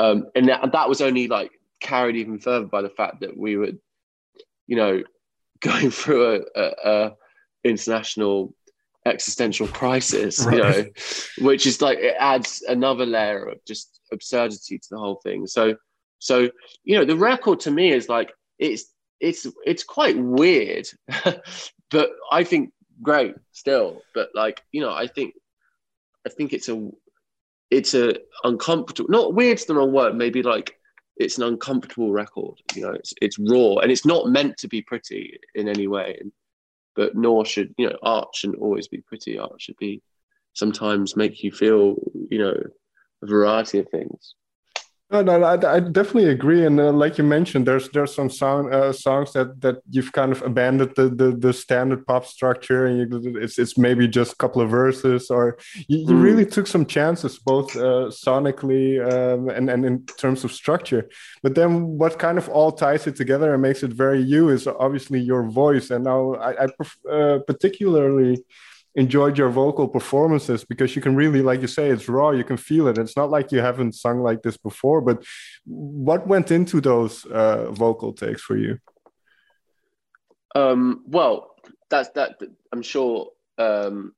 um, 0.00 0.26
and 0.34 0.48
that, 0.48 0.72
that 0.72 0.88
was 0.88 1.00
only 1.00 1.28
like 1.28 1.52
carried 1.80 2.16
even 2.16 2.38
further 2.38 2.66
by 2.66 2.82
the 2.82 2.88
fact 2.88 3.20
that 3.20 3.36
we 3.36 3.56
were, 3.56 3.72
you 4.66 4.76
know, 4.76 5.02
going 5.60 5.90
through 5.90 6.44
a, 6.56 6.60
a, 6.60 6.72
a 6.84 7.16
international 7.64 8.54
existential 9.06 9.66
crisis, 9.68 10.44
right. 10.44 10.56
you 10.56 10.62
know, 10.62 10.84
which 11.46 11.66
is 11.66 11.80
like 11.80 11.98
it 11.98 12.14
adds 12.18 12.62
another 12.68 13.06
layer 13.06 13.44
of 13.46 13.64
just 13.64 14.00
absurdity 14.12 14.78
to 14.78 14.88
the 14.90 14.98
whole 14.98 15.20
thing. 15.22 15.46
So, 15.46 15.76
so 16.18 16.50
you 16.84 16.96
know, 16.96 17.04
the 17.04 17.16
record 17.16 17.60
to 17.60 17.70
me 17.70 17.92
is 17.92 18.08
like 18.08 18.32
it's 18.58 18.92
it's 19.20 19.46
it's 19.64 19.84
quite 19.84 20.18
weird, 20.18 20.88
but 21.90 22.10
I 22.30 22.44
think 22.44 22.72
great 23.02 23.34
still 23.50 24.00
but 24.14 24.30
like 24.34 24.62
you 24.72 24.80
know 24.80 24.92
i 24.92 25.06
think 25.06 25.34
i 26.26 26.28
think 26.28 26.52
it's 26.52 26.68
a 26.68 26.90
it's 27.72 27.94
a 27.94 28.14
uncomfortable. 28.44 29.08
Not 29.10 29.34
weird's 29.34 29.64
the 29.64 29.74
wrong 29.74 29.92
word. 29.92 30.14
Maybe 30.14 30.42
like 30.42 30.78
it's 31.16 31.38
an 31.38 31.44
uncomfortable 31.44 32.12
record. 32.12 32.58
You 32.74 32.82
know, 32.82 32.92
it's 32.92 33.14
it's 33.20 33.38
raw 33.38 33.78
and 33.78 33.90
it's 33.90 34.04
not 34.04 34.28
meant 34.28 34.58
to 34.58 34.68
be 34.68 34.82
pretty 34.82 35.38
in 35.54 35.68
any 35.68 35.88
way. 35.88 36.20
But 36.94 37.16
nor 37.16 37.46
should 37.46 37.74
you 37.78 37.88
know 37.88 37.96
art 38.02 38.36
shouldn't 38.36 38.60
always 38.60 38.88
be 38.88 38.98
pretty. 38.98 39.38
Art 39.38 39.60
should 39.60 39.78
be 39.78 40.02
sometimes 40.52 41.16
make 41.16 41.42
you 41.42 41.50
feel 41.50 41.96
you 42.30 42.38
know 42.38 42.62
a 43.22 43.26
variety 43.26 43.78
of 43.78 43.88
things. 43.88 44.34
No, 45.12 45.20
no, 45.20 45.42
I, 45.42 45.74
I 45.74 45.80
definitely 45.80 46.30
agree. 46.30 46.64
And 46.64 46.80
uh, 46.80 46.90
like 46.90 47.18
you 47.18 47.24
mentioned, 47.24 47.66
there's 47.66 47.90
there's 47.90 48.14
some 48.14 48.30
song, 48.30 48.72
uh, 48.72 48.92
songs 48.92 49.34
that 49.34 49.60
that 49.60 49.82
you've 49.90 50.12
kind 50.12 50.32
of 50.32 50.40
abandoned 50.40 50.94
the 50.96 51.10
the, 51.10 51.36
the 51.36 51.52
standard 51.52 52.06
pop 52.06 52.24
structure, 52.24 52.86
and 52.86 52.98
you, 52.98 53.36
it's 53.36 53.58
it's 53.58 53.76
maybe 53.76 54.08
just 54.08 54.32
a 54.32 54.36
couple 54.36 54.62
of 54.62 54.70
verses, 54.70 55.28
or 55.28 55.58
you, 55.86 55.98
you 55.98 56.14
mm. 56.14 56.22
really 56.22 56.46
took 56.46 56.66
some 56.66 56.86
chances, 56.86 57.38
both 57.38 57.76
uh, 57.76 58.08
sonically 58.08 59.00
um, 59.12 59.50
and 59.50 59.68
and 59.68 59.84
in 59.84 60.06
terms 60.16 60.44
of 60.44 60.52
structure. 60.52 61.10
But 61.42 61.56
then, 61.56 61.98
what 61.98 62.18
kind 62.18 62.38
of 62.38 62.48
all 62.48 62.72
ties 62.72 63.06
it 63.06 63.14
together 63.14 63.52
and 63.52 63.60
makes 63.60 63.82
it 63.82 63.92
very 63.92 64.22
you 64.22 64.48
is 64.48 64.66
obviously 64.66 65.20
your 65.20 65.42
voice. 65.50 65.90
And 65.90 66.04
now 66.04 66.36
I, 66.36 66.64
I 66.64 66.68
uh, 67.10 67.38
particularly 67.46 68.42
enjoyed 68.94 69.38
your 69.38 69.48
vocal 69.48 69.88
performances 69.88 70.64
because 70.64 70.94
you 70.94 71.02
can 71.02 71.14
really 71.14 71.40
like 71.40 71.60
you 71.62 71.66
say 71.66 71.88
it's 71.88 72.08
raw 72.08 72.30
you 72.30 72.44
can 72.44 72.56
feel 72.56 72.86
it. 72.88 72.98
It's 72.98 73.16
not 73.16 73.30
like 73.30 73.50
you 73.50 73.60
haven't 73.60 73.94
sung 73.94 74.20
like 74.20 74.42
this 74.42 74.56
before 74.56 75.00
but 75.00 75.24
what 75.64 76.26
went 76.26 76.50
into 76.50 76.80
those 76.80 77.24
uh, 77.26 77.70
vocal 77.70 78.12
takes 78.12 78.42
for 78.42 78.56
you? 78.56 78.78
Um, 80.54 81.02
well 81.06 81.56
that's 81.88 82.08
that 82.10 82.40
i'm 82.72 82.82
sure 82.82 83.28
um, 83.58 84.14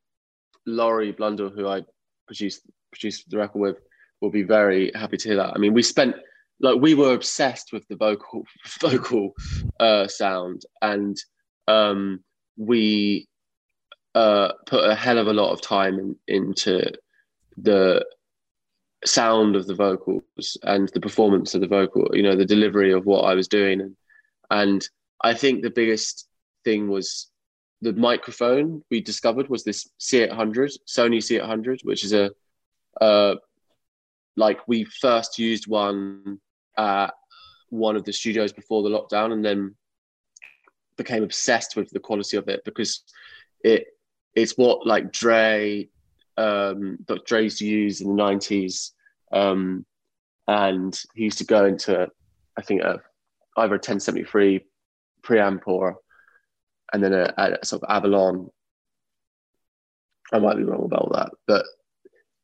laurie 0.64 1.12
blundell 1.12 1.50
who 1.50 1.66
i 1.68 1.82
produced 2.26 2.62
produced 2.92 3.28
the 3.30 3.37
record 3.37 3.58
with 3.58 3.76
will 4.20 4.30
be 4.30 4.42
very 4.42 4.90
happy 4.94 5.16
to 5.18 5.28
hear 5.28 5.37
that. 5.37 5.52
I 5.54 5.58
mean 5.58 5.74
we 5.74 5.82
spent 5.82 6.16
like 6.60 6.80
we 6.80 6.94
were 6.94 7.14
obsessed 7.14 7.72
with 7.72 7.87
the 7.88 7.96
vocal 7.96 8.44
vocal 8.80 9.32
uh, 9.78 10.06
sound 10.08 10.62
and 10.80 11.16
um, 11.68 12.24
we 12.56 13.28
uh, 14.14 14.53
put 14.66 14.88
a 14.88 14.94
hell 14.94 15.18
of 15.18 15.27
a 15.27 15.33
lot 15.33 15.53
of 15.53 15.61
time 15.61 15.98
in, 15.98 16.16
into 16.29 16.90
the 17.57 18.05
sound 19.05 19.55
of 19.57 19.66
the 19.66 19.74
vocals 19.74 20.57
and 20.62 20.88
the 20.94 21.00
performance 21.00 21.55
of 21.55 21.61
the 21.61 21.66
vocal 21.66 22.09
you 22.14 22.22
know 22.22 22.35
the 22.35 22.44
delivery 22.44 22.90
of 22.92 23.05
what 23.05 23.22
i 23.22 23.35
was 23.35 23.48
doing. 23.48 23.81
And 23.81 23.96
and 24.50 24.88
i 25.22 25.35
think 25.35 25.62
the 25.62 25.70
biggest 25.70 26.29
thing 26.64 26.88
was 26.88 27.31
the 27.83 27.92
microphone 27.92 28.83
we 28.90 29.00
discovered 29.00 29.48
was 29.48 29.62
this 29.62 29.88
c800 30.00 30.72
sony 30.88 31.18
c800 31.18 31.85
which 31.85 32.03
is 32.05 32.12
a 32.12 32.31
uh 33.00 33.35
like 34.37 34.66
we 34.66 34.85
first 34.85 35.38
used 35.38 35.66
one 35.66 36.40
at 36.77 37.11
one 37.70 37.96
of 37.96 38.05
the 38.05 38.12
studios 38.12 38.53
before 38.53 38.83
the 38.83 38.88
lockdown 38.88 39.33
and 39.33 39.44
then 39.44 39.74
became 40.96 41.22
obsessed 41.22 41.77
with 41.77 41.90
the 41.90 42.00
quality 42.00 42.37
of 42.37 42.48
it 42.48 42.64
because 42.64 43.03
it 43.62 43.87
it's 44.34 44.56
what 44.56 44.86
like 44.86 45.12
Dre, 45.12 45.88
um, 46.36 46.98
Dr. 47.04 47.22
Dre 47.26 47.42
used 47.44 47.58
to 47.58 47.66
use 47.66 48.00
in 48.00 48.08
the 48.08 48.14
nineties, 48.14 48.92
um, 49.32 49.84
and 50.48 50.98
he 51.14 51.24
used 51.24 51.38
to 51.38 51.44
go 51.44 51.64
into, 51.64 52.08
I 52.56 52.62
think, 52.62 52.82
a, 52.82 53.00
either 53.56 53.74
a 53.74 53.78
1073 53.78 54.64
preamp 55.22 55.62
or, 55.66 55.98
and 56.92 57.02
then 57.02 57.12
a, 57.12 57.32
a 57.36 57.64
sort 57.64 57.82
of 57.82 57.96
Avalon. 57.96 58.50
I 60.32 60.38
might 60.38 60.56
be 60.56 60.64
wrong 60.64 60.84
about 60.84 61.12
that, 61.12 61.30
but 61.46 61.64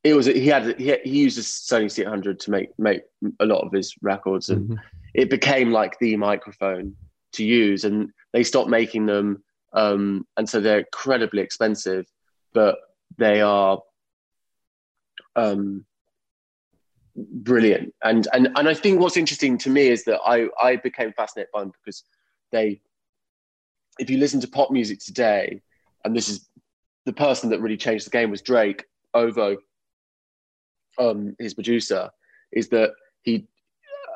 it 0.05 0.15
was 0.15 0.27
he 0.27 0.47
had 0.47 0.79
he, 0.79 0.97
he 1.05 1.11
used 1.11 1.39
a 1.39 1.43
Sony 1.43 1.87
C800 1.87 2.39
to 2.41 2.51
make 2.51 2.79
make 2.79 3.03
a 3.41 3.47
lot 3.47 3.67
of 3.67 3.73
his 3.73 3.95
records, 4.01 4.49
and 4.49 4.71
mm-hmm. 4.71 4.75
it 5.15 5.29
became 5.29 5.73
like 5.73 5.99
the 5.99 6.17
microphone 6.17 6.95
to 7.33 7.45
use. 7.45 7.85
And 7.85 8.11
they 8.33 8.43
stopped 8.43 8.71
making 8.71 9.07
them 9.07 9.43
um, 9.73 10.27
and 10.37 10.49
so 10.49 10.61
they're 10.61 10.81
incredibly 10.81 11.43
expensive, 11.43 12.07
but 12.53 12.79
they 13.19 13.41
are 13.41 13.81
um, 15.37 15.85
brilliant. 17.17 17.95
And 18.03 18.27
and 18.33 18.49
and 18.57 18.69
I 18.69 18.75
think 18.75 19.01
what's 19.01 19.17
interesting 19.17 19.59
to 19.59 19.71
me 19.71 19.89
is 19.89 20.05
that 20.05 20.21
I 20.25 20.49
I 20.61 20.77
became 20.77 21.13
fascinated 21.13 21.51
by 21.53 21.61
them 21.61 21.73
because 21.85 22.05
they, 22.53 22.81
if 23.99 24.11
you 24.11 24.19
listen 24.19 24.41
to 24.41 24.49
pop 24.49 24.71
music 24.71 24.99
today, 25.01 25.63
and 26.05 26.17
this 26.17 26.29
is 26.29 26.49
the 27.07 27.13
person 27.13 27.51
that 27.51 27.61
really 27.61 27.77
changed 27.77 28.07
the 28.07 28.11
game 28.11 28.31
was 28.31 28.43
Drake 28.43 28.85
Ovo, 29.15 29.57
um, 30.99 31.37
his 31.39 31.55
producer, 31.55 32.11
is 32.53 32.69
that 32.69 32.91
he 33.23 33.47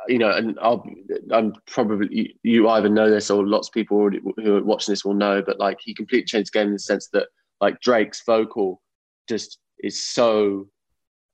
you 0.08 0.18
know, 0.18 0.30
and 0.30 0.58
I'll, 0.60 0.84
I'm 1.30 1.54
probably 1.66 2.36
you 2.42 2.68
either 2.68 2.88
know 2.88 3.10
this 3.10 3.30
or 3.30 3.46
lots 3.46 3.68
of 3.68 3.74
people 3.74 3.96
already, 3.96 4.20
who 4.36 4.56
are 4.56 4.62
watching 4.62 4.92
this 4.92 5.04
will 5.04 5.14
know, 5.14 5.42
but 5.42 5.58
like 5.58 5.78
he 5.80 5.94
completely 5.94 6.26
changed 6.26 6.52
the 6.52 6.58
game 6.58 6.68
in 6.68 6.74
the 6.74 6.78
sense 6.78 7.08
that 7.12 7.28
like 7.60 7.80
Drake's 7.80 8.22
vocal 8.24 8.82
just 9.28 9.58
is 9.78 10.04
so 10.04 10.68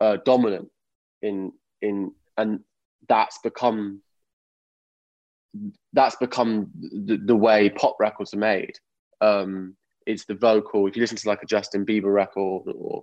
uh, 0.01 0.19
dominant 0.25 0.69
in 1.23 1.53
in 1.83 2.13
and 2.37 2.61
that's 3.09 3.39
become 3.39 4.03
that's 5.93 6.17
become 6.17 6.71
the, 6.81 7.17
the 7.17 7.37
way 7.37 7.71
pop 7.71 7.97
records 7.99 8.35
are 8.35 8.39
made. 8.39 8.75
Um, 9.21 9.77
it's 10.07 10.25
the 10.25 10.35
vocal. 10.35 10.87
If 10.87 10.97
you 10.97 11.03
listen 11.03 11.17
to 11.19 11.29
like 11.29 11.43
a 11.43 11.47
Justin 11.47 11.85
Bieber 11.85 12.13
record 12.13 12.73
or 12.75 13.03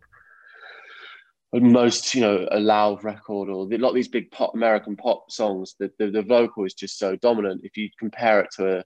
most 1.53 2.13
you 2.13 2.21
know 2.21 2.47
a 2.51 2.59
loud 2.59 3.03
record 3.03 3.49
or 3.49 3.71
a 3.71 3.77
lot 3.77 3.89
of 3.89 3.95
these 3.95 4.07
big 4.07 4.31
pop 4.31 4.53
American 4.53 4.95
pop 4.95 5.31
songs, 5.31 5.75
the, 5.79 5.91
the, 5.97 6.11
the 6.11 6.21
vocal 6.21 6.65
is 6.65 6.73
just 6.73 6.99
so 6.99 7.15
dominant. 7.15 7.61
If 7.63 7.77
you 7.77 7.89
compare 7.97 8.41
it 8.41 8.49
to 8.57 8.79
a, 8.79 8.83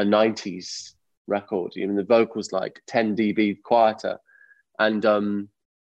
a 0.00 0.04
90s 0.04 0.94
record, 1.26 1.72
know 1.76 1.94
the 1.94 2.04
vocal's 2.04 2.52
like 2.52 2.80
10 2.86 3.16
dB 3.16 3.62
quieter, 3.62 4.18
and 4.78 5.04
um, 5.04 5.48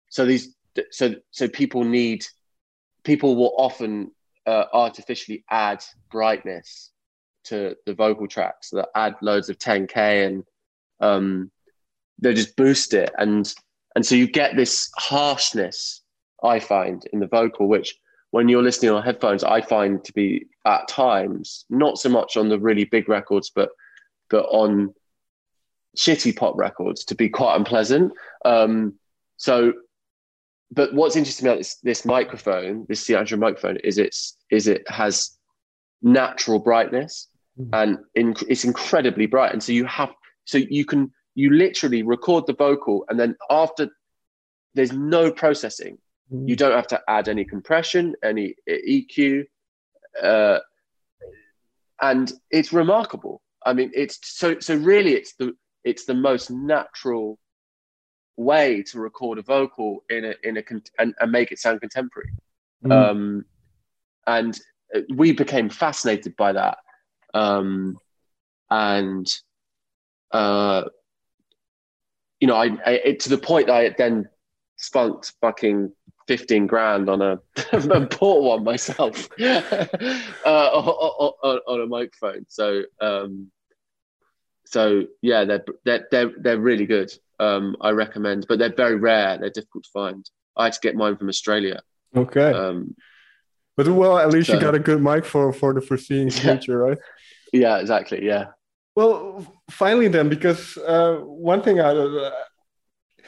so 0.09 0.25
these 0.25 0.55
so 0.91 1.15
so 1.31 1.49
people 1.49 1.85
need 1.85 2.25
people 3.05 3.37
will 3.37 3.55
often 3.59 4.11
uh, 4.47 4.65
artificially 4.73 5.45
add 5.51 5.85
brightness 6.11 6.91
to 7.45 7.77
the 7.87 7.95
vocal 7.95 8.27
tracks 8.27 8.71
that 8.71 8.89
add 8.95 9.15
loads 9.23 9.49
of 9.49 9.59
10k 9.59 10.27
and 10.27 10.45
um, 11.01 11.51
they 12.19 12.35
just 12.35 12.57
boost 12.57 12.95
it 12.95 13.11
and 13.19 13.55
and 13.99 14.07
so 14.07 14.15
you 14.15 14.29
get 14.29 14.55
this 14.55 14.93
harshness, 14.97 16.03
I 16.45 16.61
find, 16.61 17.05
in 17.13 17.19
the 17.19 17.27
vocal, 17.27 17.67
which 17.67 17.97
when 18.31 18.49
you're 18.49 18.63
listening 18.63 18.93
on 18.93 19.03
headphones, 19.03 19.43
I 19.43 19.61
find 19.61 20.05
to 20.05 20.13
be 20.13 20.47
at 20.65 20.87
times, 20.87 21.65
not 21.69 21.99
so 21.99 22.09
much 22.09 22.37
on 22.37 22.49
the 22.49 22.61
really 22.61 22.85
big 22.85 23.09
records, 23.09 23.51
but 23.53 23.71
but 24.31 24.45
on 24.51 24.95
shitty 25.97 26.37
pop 26.37 26.57
records 26.57 27.05
to 27.07 27.17
be 27.17 27.29
quite 27.29 27.57
unpleasant. 27.57 28.13
Um, 28.45 28.95
so, 29.37 29.73
but 30.71 30.95
what's 30.95 31.17
interesting 31.17 31.49
about 31.49 31.59
this, 31.59 31.75
this 31.83 32.05
microphone, 32.05 32.87
this 32.89 33.05
C800 33.05 33.37
microphone, 33.41 33.79
is 33.79 33.99
it's 33.99 34.37
is 34.49 34.69
it 34.69 34.89
has 34.89 35.37
natural 36.03 36.61
brightness 36.61 37.27
mm-hmm. 37.59 37.75
and 37.75 37.99
in, 38.15 38.37
it's 38.49 38.65
incredibly 38.65 39.27
bright, 39.27 39.53
and 39.53 39.61
so 39.61 39.73
you 39.73 39.87
have 39.87 40.11
so 40.45 40.57
you 40.57 40.85
can 40.85 41.13
you 41.39 41.51
literally 41.53 42.03
record 42.03 42.45
the 42.49 42.53
vocal 42.53 43.05
and 43.09 43.17
then 43.21 43.37
after 43.49 43.89
there's 44.75 44.93
no 44.93 45.31
processing. 45.31 45.97
You 46.31 46.57
don't 46.57 46.73
have 46.73 46.89
to 46.89 47.01
add 47.09 47.29
any 47.29 47.45
compression 47.45 48.15
any 48.23 48.55
eq 48.69 49.47
uh, 50.23 50.59
and 52.03 52.33
it's 52.51 52.73
remarkable. 52.73 53.41
I 53.65 53.73
mean 53.73 53.91
it's 53.95 54.19
so 54.41 54.59
so 54.59 54.75
really 54.75 55.13
it's 55.15 55.35
the 55.41 55.55
it's 55.85 56.05
the 56.05 56.19
most 56.29 56.51
natural 56.51 57.39
way 58.37 58.83
to 58.91 59.01
record 59.01 59.39
a 59.39 59.43
vocal 59.43 59.91
in 60.11 60.25
a 60.31 60.35
in 60.43 60.57
a 60.59 60.65
and, 60.99 61.15
and 61.21 61.33
make 61.33 61.51
it 61.53 61.59
sound 61.61 61.81
contemporary. 61.81 62.33
Mm. 62.85 62.93
um 62.93 63.45
and 64.27 64.61
we 65.21 65.33
became 65.33 65.69
fascinated 65.71 66.35
by 66.37 66.53
that. 66.53 66.79
Um 67.33 67.97
and 68.71 69.27
uh 70.33 70.83
you 72.41 72.47
know, 72.47 72.57
I, 72.57 72.77
I 72.87 72.91
it, 73.05 73.21
to 73.21 73.29
the 73.29 73.39
point 73.39 73.67
that 73.67 73.77
I 73.77 73.95
then 73.97 74.29
spunked 74.77 75.33
fucking 75.41 75.93
15 76.29 76.67
grand 76.67 77.09
on 77.09 77.23
a 77.23 77.41
and 77.73 78.09
bought 78.11 78.43
one 78.43 78.65
myself 78.65 79.29
uh, 79.41 79.91
on, 80.47 81.33
on, 81.43 81.59
on, 81.67 81.81
a 81.81 81.87
microphone. 81.87 82.47
So, 82.49 82.83
um, 83.01 83.51
so 84.67 85.05
yeah, 85.23 85.45
they're, 85.45 85.65
they're, 85.85 86.07
they're, 86.11 86.33
they're 86.39 86.61
really 86.61 86.87
good. 86.87 87.11
Um, 87.41 87.77
I 87.81 87.91
recommend, 87.91 88.47
but 88.49 88.59
they're 88.59 88.75
very 88.75 88.97
rare. 88.97 89.39
They're 89.39 89.51
difficult 89.51 89.85
to 89.85 89.91
find. 89.93 90.31
I 90.57 90.65
had 90.65 90.73
to 90.75 90.81
get 90.81 90.97
mine 90.97 91.17
from 91.17 91.29
Australia. 91.29 91.81
Okay. 92.17 92.53
Um, 92.53 92.97
but 93.77 93.87
well, 93.89 94.19
at 94.19 94.31
least 94.31 94.49
so, 94.49 94.55
you 94.55 94.61
got 94.61 94.75
a 94.75 94.81
good 94.81 95.01
mic 95.01 95.25
for, 95.25 95.53
for 95.53 95.73
the 95.73 95.81
foreseeing 95.81 96.31
future, 96.33 96.73
yeah. 96.73 96.89
right? 96.89 96.99
Yeah, 97.53 97.79
exactly. 97.79 98.25
Yeah. 98.25 98.47
Well, 98.99 99.47
finally, 99.71 100.09
then, 100.09 100.29
because 100.29 100.77
uh, 100.79 101.19
one 101.23 101.63
thing 101.63 101.79
I, 101.79 101.91
uh, 101.91 102.33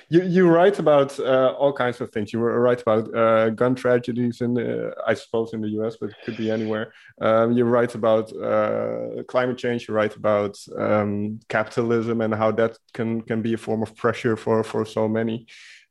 you 0.09 0.23
you 0.25 0.49
write 0.49 0.81
about 0.81 1.17
uh, 1.21 1.55
all 1.61 1.73
kinds 1.73 2.01
of 2.01 2.11
things. 2.11 2.33
You 2.33 2.41
write 2.41 2.83
about 2.83 3.05
uh, 3.15 3.51
gun 3.51 3.77
tragedies 3.77 4.41
in, 4.41 4.59
uh, 4.59 4.91
I 5.07 5.15
suppose, 5.15 5.53
in 5.55 5.61
the 5.61 5.69
U.S., 5.79 5.97
but 6.01 6.11
it 6.11 6.17
could 6.25 6.37
be 6.37 6.51
anywhere. 6.51 6.93
Um, 7.21 7.53
you 7.53 7.67
write 7.67 7.95
about 7.95 8.27
uh, 8.37 9.23
climate 9.29 9.59
change. 9.59 9.87
You 9.87 9.95
write 9.95 10.17
about 10.17 10.59
um, 10.77 11.39
capitalism 11.49 12.21
and 12.21 12.35
how 12.35 12.51
that 12.61 12.73
can 12.93 13.21
can 13.21 13.41
be 13.41 13.55
a 13.55 13.63
form 13.67 13.83
of 13.85 13.95
pressure 13.95 14.37
for 14.37 14.65
for 14.65 14.85
so 14.85 15.07
many. 15.07 15.47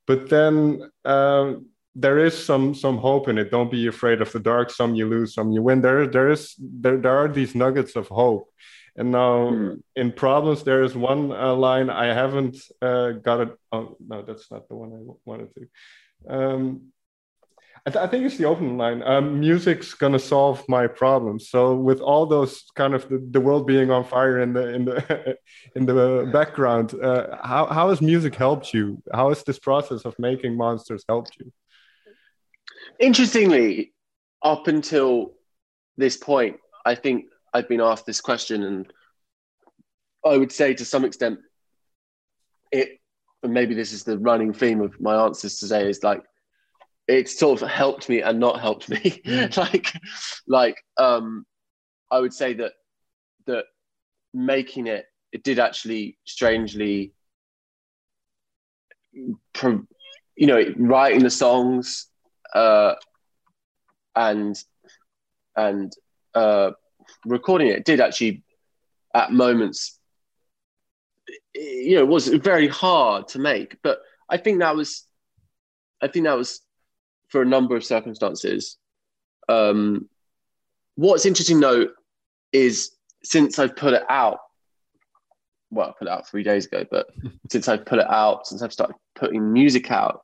But 0.06 0.28
then 0.28 0.90
um, 1.06 1.70
there 1.94 2.18
is 2.18 2.34
some 2.36 2.74
some 2.74 2.98
hope 2.98 3.28
in 3.30 3.38
it. 3.38 3.50
Don't 3.50 3.70
be 3.70 3.86
afraid 3.86 4.20
of 4.20 4.30
the 4.30 4.40
dark. 4.40 4.70
Some 4.70 4.94
you 4.94 5.06
lose, 5.08 5.32
some 5.32 5.52
you 5.52 5.62
win. 5.62 5.80
There 5.80 6.06
there 6.06 6.30
is 6.30 6.54
there 6.58 6.98
there 6.98 7.16
are 7.16 7.28
these 7.28 7.54
nuggets 7.54 7.96
of 7.96 8.08
hope. 8.08 8.44
And 8.96 9.10
now 9.10 9.50
hmm. 9.50 9.74
in 9.96 10.12
problems, 10.12 10.62
there 10.62 10.82
is 10.82 10.94
one 10.94 11.32
uh, 11.32 11.54
line 11.54 11.90
I 11.90 12.06
haven't 12.06 12.58
uh, 12.82 13.12
got 13.12 13.40
it. 13.40 13.56
Oh 13.72 13.96
no, 14.00 14.22
that's 14.22 14.50
not 14.50 14.68
the 14.68 14.74
one 14.74 14.92
I 14.92 15.00
wanted 15.24 15.50
to. 15.54 15.68
Um, 16.28 16.92
I, 17.86 17.90
th- 17.90 18.04
I, 18.04 18.06
think 18.08 18.26
it's 18.26 18.36
the 18.36 18.44
open 18.44 18.76
line. 18.76 19.02
Um, 19.02 19.40
music's 19.40 19.94
gonna 19.94 20.18
solve 20.18 20.62
my 20.68 20.86
problems. 20.86 21.48
So 21.48 21.74
with 21.74 22.00
all 22.00 22.26
those 22.26 22.64
kind 22.74 22.94
of 22.94 23.08
the, 23.08 23.26
the 23.30 23.40
world 23.40 23.66
being 23.66 23.90
on 23.90 24.04
fire 24.04 24.40
in 24.40 24.52
the 24.52 24.74
in 24.74 24.84
the 24.84 25.36
in 25.76 25.86
the 25.86 26.28
background, 26.32 26.94
uh, 27.02 27.38
how 27.42 27.66
how 27.66 27.88
has 27.88 28.02
music 28.02 28.34
helped 28.34 28.74
you? 28.74 29.02
How 29.14 29.30
has 29.30 29.42
this 29.44 29.58
process 29.58 30.04
of 30.04 30.18
making 30.18 30.56
monsters 30.56 31.04
helped 31.08 31.36
you? 31.38 31.50
Interestingly, 32.98 33.92
up 34.42 34.66
until 34.66 35.32
this 35.96 36.16
point, 36.16 36.56
I 36.84 36.94
think 36.94 37.26
I've 37.52 37.68
been 37.68 37.80
asked 37.80 38.06
this 38.06 38.20
question, 38.20 38.62
and 38.62 38.92
I 40.24 40.36
would 40.36 40.52
say 40.52 40.74
to 40.74 40.84
some 40.84 41.04
extent, 41.04 41.40
it. 42.72 42.98
And 43.42 43.54
maybe 43.54 43.74
this 43.74 43.94
is 43.94 44.04
the 44.04 44.18
running 44.18 44.52
theme 44.52 44.82
of 44.82 45.00
my 45.00 45.24
answers 45.24 45.58
today. 45.58 45.88
Is 45.88 46.02
like 46.02 46.22
it's 47.08 47.38
sort 47.38 47.62
of 47.62 47.68
helped 47.68 48.08
me 48.08 48.22
and 48.22 48.38
not 48.38 48.60
helped 48.60 48.88
me. 48.88 49.20
Like, 49.56 49.92
like 50.46 50.76
um, 50.96 51.44
I 52.10 52.20
would 52.20 52.32
say 52.32 52.54
that 52.54 52.72
that 53.46 53.64
making 54.32 54.86
it, 54.86 55.06
it 55.32 55.42
did 55.42 55.58
actually 55.58 56.18
strangely, 56.24 57.12
you 59.12 59.36
know, 60.38 60.62
writing 60.76 61.22
the 61.22 61.30
songs 61.30 62.06
uh, 62.54 62.94
and 64.14 64.62
and 65.56 65.92
uh, 66.34 66.70
recording 67.24 67.68
it 67.68 67.84
did 67.84 68.00
actually 68.00 68.42
at 69.14 69.32
moments 69.32 69.98
you 71.54 71.96
know 71.96 72.04
was 72.04 72.28
very 72.28 72.68
hard 72.68 73.28
to 73.28 73.38
make 73.38 73.76
but 73.82 74.00
i 74.28 74.36
think 74.36 74.60
that 74.60 74.74
was 74.74 75.04
i 76.00 76.08
think 76.08 76.24
that 76.24 76.36
was 76.36 76.60
for 77.30 77.42
a 77.42 77.46
number 77.46 77.76
of 77.76 77.84
circumstances. 77.84 78.76
Um 79.48 80.08
what's 80.96 81.24
interesting 81.24 81.60
though 81.60 81.88
is 82.52 82.90
since 83.22 83.58
i've 83.58 83.76
put 83.76 83.94
it 83.94 84.02
out 84.08 84.40
well 85.70 85.88
i 85.88 85.92
put 85.98 86.08
it 86.08 86.10
out 86.10 86.28
three 86.28 86.42
days 86.42 86.66
ago 86.66 86.84
but 86.90 87.06
since 87.50 87.68
i've 87.68 87.86
put 87.86 88.00
it 88.00 88.10
out 88.10 88.46
since 88.46 88.60
i've 88.60 88.72
started 88.72 88.96
putting 89.14 89.52
music 89.52 89.90
out 89.90 90.22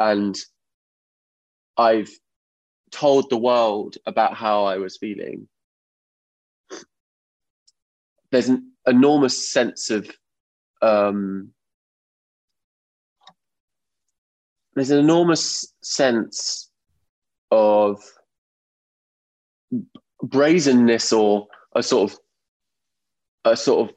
and 0.00 0.36
i've 1.76 2.10
told 2.90 3.28
the 3.30 3.36
world 3.36 3.96
about 4.06 4.34
how 4.34 4.64
i 4.64 4.78
was 4.78 4.96
feeling 4.96 5.46
there's 8.30 8.48
an 8.48 8.72
enormous 8.86 9.50
sense 9.50 9.90
of 9.90 10.10
um, 10.82 11.52
there's 14.74 14.90
an 14.90 14.98
enormous 14.98 15.72
sense 15.82 16.70
of 17.50 18.00
brazenness 20.22 21.12
or 21.12 21.48
a 21.74 21.82
sort 21.82 22.12
of 22.12 22.18
a 23.44 23.56
sort 23.56 23.90
of 23.90 23.96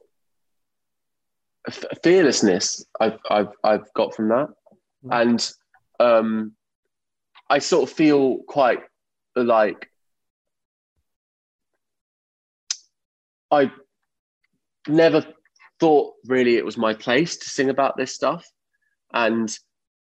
fearlessness 2.04 2.86
I've 3.00 3.20
I've 3.30 3.50
I've 3.64 3.94
got 3.94 4.16
from 4.16 4.30
that, 4.30 4.50
mm. 5.06 5.22
and 5.22 5.52
um, 6.00 6.54
I 7.50 7.60
sort 7.60 7.90
of 7.90 7.96
feel 7.96 8.40
quite 8.48 8.80
like 9.36 9.92
I 13.52 13.72
never 14.88 15.26
thought 15.80 16.14
really 16.26 16.58
it 16.58 16.66
was 16.66 16.78
my 16.78 16.94
place 16.94 17.38
to 17.38 17.50
sing 17.50 17.70
about 17.70 17.98
this 17.98 18.14
stuff. 18.14 18.50
And 19.14 19.56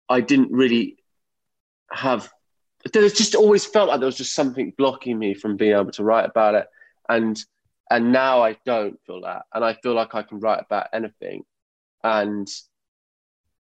I 0.08 0.20
didn't 0.20 0.52
really 0.52 0.96
have, 1.90 2.30
there's 2.92 3.12
just 3.12 3.34
always 3.34 3.64
felt 3.64 3.88
like 3.88 4.00
there 4.00 4.06
was 4.06 4.16
just 4.16 4.34
something 4.34 4.72
blocking 4.76 5.18
me 5.18 5.34
from 5.34 5.56
being 5.56 5.72
able 5.72 5.92
to 5.92 6.04
write 6.04 6.28
about 6.28 6.54
it. 6.54 6.66
And, 7.08 7.38
and 7.90 8.12
now 8.12 8.42
I 8.42 8.56
don't 8.64 8.98
feel 9.06 9.22
that. 9.22 9.42
And 9.54 9.64
I 9.64 9.74
feel 9.74 9.94
like 9.94 10.14
I 10.14 10.22
can 10.22 10.40
write 10.40 10.62
about 10.64 10.88
anything. 10.92 11.44
And 12.02 12.48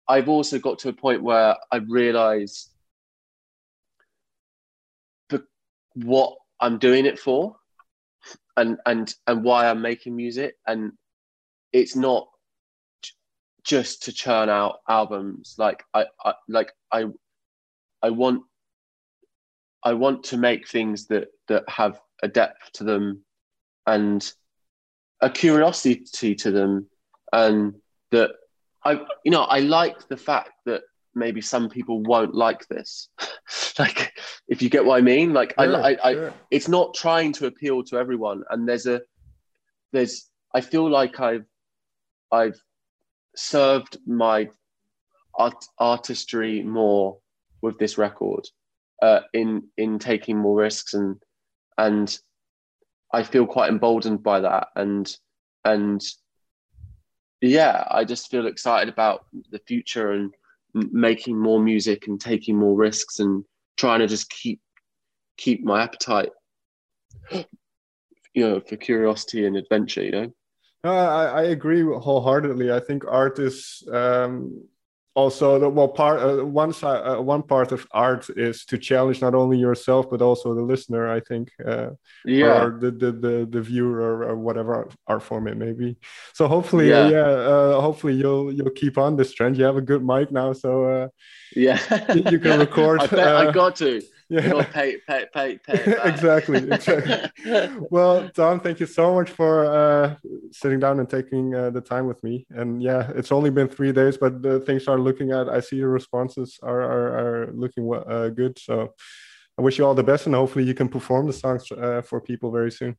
I've 0.08 0.30
also 0.30 0.60
got 0.60 0.80
to 0.80 0.90
a 0.90 0.94
point 0.94 1.24
where 1.24 1.56
I 1.72 1.78
realize 1.78 2.70
what 5.96 6.36
I'm 6.60 6.78
doing 6.78 7.06
it 7.06 7.20
for 7.20 7.56
and 8.58 8.78
and 8.86 9.14
and 9.28 9.44
why 9.44 9.68
I'm 9.68 9.82
making 9.82 10.16
music 10.16 10.56
and 10.68 10.92
it's 11.76 11.96
not 11.96 12.30
just 13.66 14.04
to 14.04 14.14
churn 14.14 14.48
out 14.48 14.80
albums. 14.88 15.56
Like 15.58 15.84
I, 15.94 16.06
I 16.24 16.34
like 16.48 16.72
i 16.92 17.06
i 18.02 18.10
want 18.10 18.44
i 19.84 19.94
want 19.94 20.24
to 20.26 20.38
make 20.38 20.68
things 20.68 21.08
that 21.08 21.28
that 21.48 21.68
have 21.68 22.00
a 22.24 22.28
depth 22.28 22.72
to 22.74 22.84
them 22.84 23.26
and 23.86 24.32
a 25.22 25.30
curiosity 25.30 26.36
to 26.36 26.52
them 26.52 26.88
and 27.34 27.76
that 28.12 28.32
i 28.84 28.94
you 29.24 29.32
know 29.32 29.44
i 29.44 29.60
like 29.60 30.08
the 30.08 30.18
fact 30.18 30.52
that 30.66 30.84
maybe 31.16 31.42
some 31.42 31.70
people 31.70 32.02
won't 32.04 32.36
like 32.36 32.68
this. 32.68 33.10
Like 33.78 34.14
if 34.48 34.62
you 34.62 34.70
get 34.70 34.86
what 34.86 34.98
i 34.98 35.02
mean 35.02 35.34
like 35.34 35.54
sure, 35.60 35.76
I, 35.76 35.98
I, 36.02 36.14
sure. 36.14 36.30
I 36.30 36.34
it's 36.50 36.70
not 36.70 36.94
trying 36.94 37.34
to 37.34 37.48
appeal 37.48 37.84
to 37.84 37.98
everyone. 37.98 38.44
And 38.50 38.68
there's 38.68 38.86
a 38.86 39.02
there's 39.92 40.30
i 40.54 40.62
feel 40.62 40.90
like 40.90 41.20
i've 41.20 41.46
I've 42.36 42.62
served 43.36 43.98
my 44.06 44.50
art, 45.38 45.64
artistry 45.80 46.64
more 46.64 47.18
with 47.62 47.78
this 47.80 47.98
record 47.98 48.48
uh, 49.02 49.22
in 49.34 49.64
in 49.78 50.00
taking 50.00 50.38
more 50.38 50.58
risks 50.58 50.94
and 50.94 51.16
and 51.78 52.18
I 53.14 53.24
feel 53.24 53.46
quite 53.46 53.70
emboldened 53.70 54.24
by 54.24 54.42
that. 54.42 54.68
And 54.76 55.06
and 55.64 56.02
yeah 57.42 57.86
I 57.90 58.04
just 58.06 58.30
feel 58.30 58.48
excited 58.48 58.90
about 58.90 59.26
the 59.52 59.60
future 59.68 60.12
and 60.12 60.34
making 60.74 61.38
more 61.40 61.62
music 61.62 62.08
and 62.08 62.20
taking 62.20 62.58
more 62.58 62.76
risks 62.76 63.20
and 63.20 63.44
trying 63.78 64.00
to 64.00 64.08
just 64.08 64.30
keep 64.30 64.60
keep 65.38 65.64
my 65.64 65.84
appetite 65.84 66.30
you 67.32 68.48
know 68.48 68.60
for 68.60 68.78
curiosity 68.78 69.46
and 69.46 69.58
adventure 69.58 70.04
you 70.04 70.12
know 70.12 70.34
no, 70.86 70.94
I, 70.94 71.26
I 71.26 71.44
agree 71.58 71.82
wholeheartedly. 71.82 72.72
I 72.72 72.80
think 72.80 73.06
art 73.08 73.40
is 73.40 73.82
um, 73.92 74.68
also 75.16 75.58
the 75.58 75.68
well 75.68 75.88
part. 75.88 76.22
Uh, 76.22 76.46
one 76.46 76.74
side, 76.74 77.02
uh, 77.02 77.20
one 77.20 77.42
part 77.42 77.72
of 77.72 77.88
art 77.92 78.30
is 78.30 78.66
to 78.66 78.78
challenge 78.78 79.20
not 79.20 79.34
only 79.34 79.58
yourself 79.58 80.08
but 80.12 80.22
also 80.22 80.54
the 80.54 80.62
listener. 80.62 81.10
I 81.10 81.22
think, 81.22 81.50
uh, 81.66 81.90
yeah, 82.24 82.66
or 82.66 82.80
the 82.80 82.92
the 82.92 83.12
the, 83.12 83.48
the 83.50 83.62
viewer 83.62 84.00
or, 84.00 84.24
or, 84.30 84.36
whatever 84.38 84.88
art 85.08 85.24
form 85.24 85.48
it 85.48 85.58
may 85.58 85.72
be. 85.72 85.98
So 86.34 86.48
hopefully, 86.48 86.90
yeah, 86.90 87.10
yeah 87.10 87.30
uh, 87.54 87.82
hopefully 87.82 88.14
you'll 88.14 88.54
you'll 88.54 88.78
keep 88.84 89.00
on 89.00 89.16
this 89.16 89.34
trend. 89.34 89.58
You 89.58 89.64
have 89.64 89.78
a 89.78 89.88
good 89.92 90.06
mic 90.06 90.32
now, 90.32 90.54
so 90.54 90.84
uh, 90.84 91.08
yeah, 91.56 91.80
you, 92.14 92.40
can 92.40 92.60
record. 92.68 93.02
I, 93.02 93.22
I 93.22 93.46
uh, 93.48 93.52
got 93.52 93.76
to 93.78 94.02
yeah. 94.30 94.64
pay, 94.64 94.98
pay, 95.08 95.26
pay, 95.34 95.58
pay 95.60 95.98
exactly, 96.04 96.58
exactly. 96.58 97.30
well, 97.92 98.30
Tom, 98.30 98.60
thank 98.60 98.80
you 98.80 98.86
so 98.86 99.14
much 99.14 99.30
for 99.30 99.66
uh, 99.66 100.16
sitting 100.52 100.80
down 100.80 101.00
and 101.00 101.10
taking 101.10 101.54
uh, 101.54 101.70
the 101.70 101.82
time 101.82 102.08
with 102.08 102.24
me. 102.24 102.46
And 102.50 102.82
yeah, 102.82 103.12
it's 103.16 103.32
only 103.32 103.50
been 103.50 103.68
three 103.68 103.92
days, 103.92 104.18
but 104.18 104.42
the 104.42 104.60
things 104.62 104.88
are 104.88 105.00
looking 105.00 105.32
at. 105.32 105.50
I 105.50 105.60
see 105.60 105.76
your 105.78 105.90
responses 105.90 106.60
are 106.64 106.82
are, 106.82 107.18
are 107.20 107.52
looking 107.54 107.92
uh, 107.94 108.30
good. 108.30 108.58
So 108.58 108.94
I 109.58 109.62
wish 109.62 109.78
you 109.78 109.86
all 109.86 109.96
the 109.96 110.04
best, 110.04 110.26
and 110.26 110.36
hopefully 110.36 110.66
you 110.66 110.74
can 110.74 110.90
perform 110.90 111.28
the 111.28 111.34
songs 111.34 111.72
uh, 111.72 112.02
for 112.02 112.20
people 112.20 112.52
very 112.52 112.72
soon. 112.72 112.98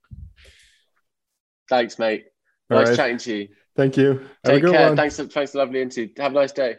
Thanks, 1.68 1.99
mate. 1.99 2.27
Nice 2.70 2.89
right. 2.89 2.97
chatting 2.97 3.18
to 3.18 3.37
you. 3.37 3.49
Thank 3.77 3.97
you. 3.97 4.27
Take 4.45 4.64
care. 4.64 4.89
One. 4.89 4.97
Thanks, 4.97 5.16
thanks, 5.16 5.55
lovely 5.55 5.83
interview. 5.83 6.12
Have 6.18 6.33
a 6.33 6.35
nice 6.35 6.53
day. 6.53 6.77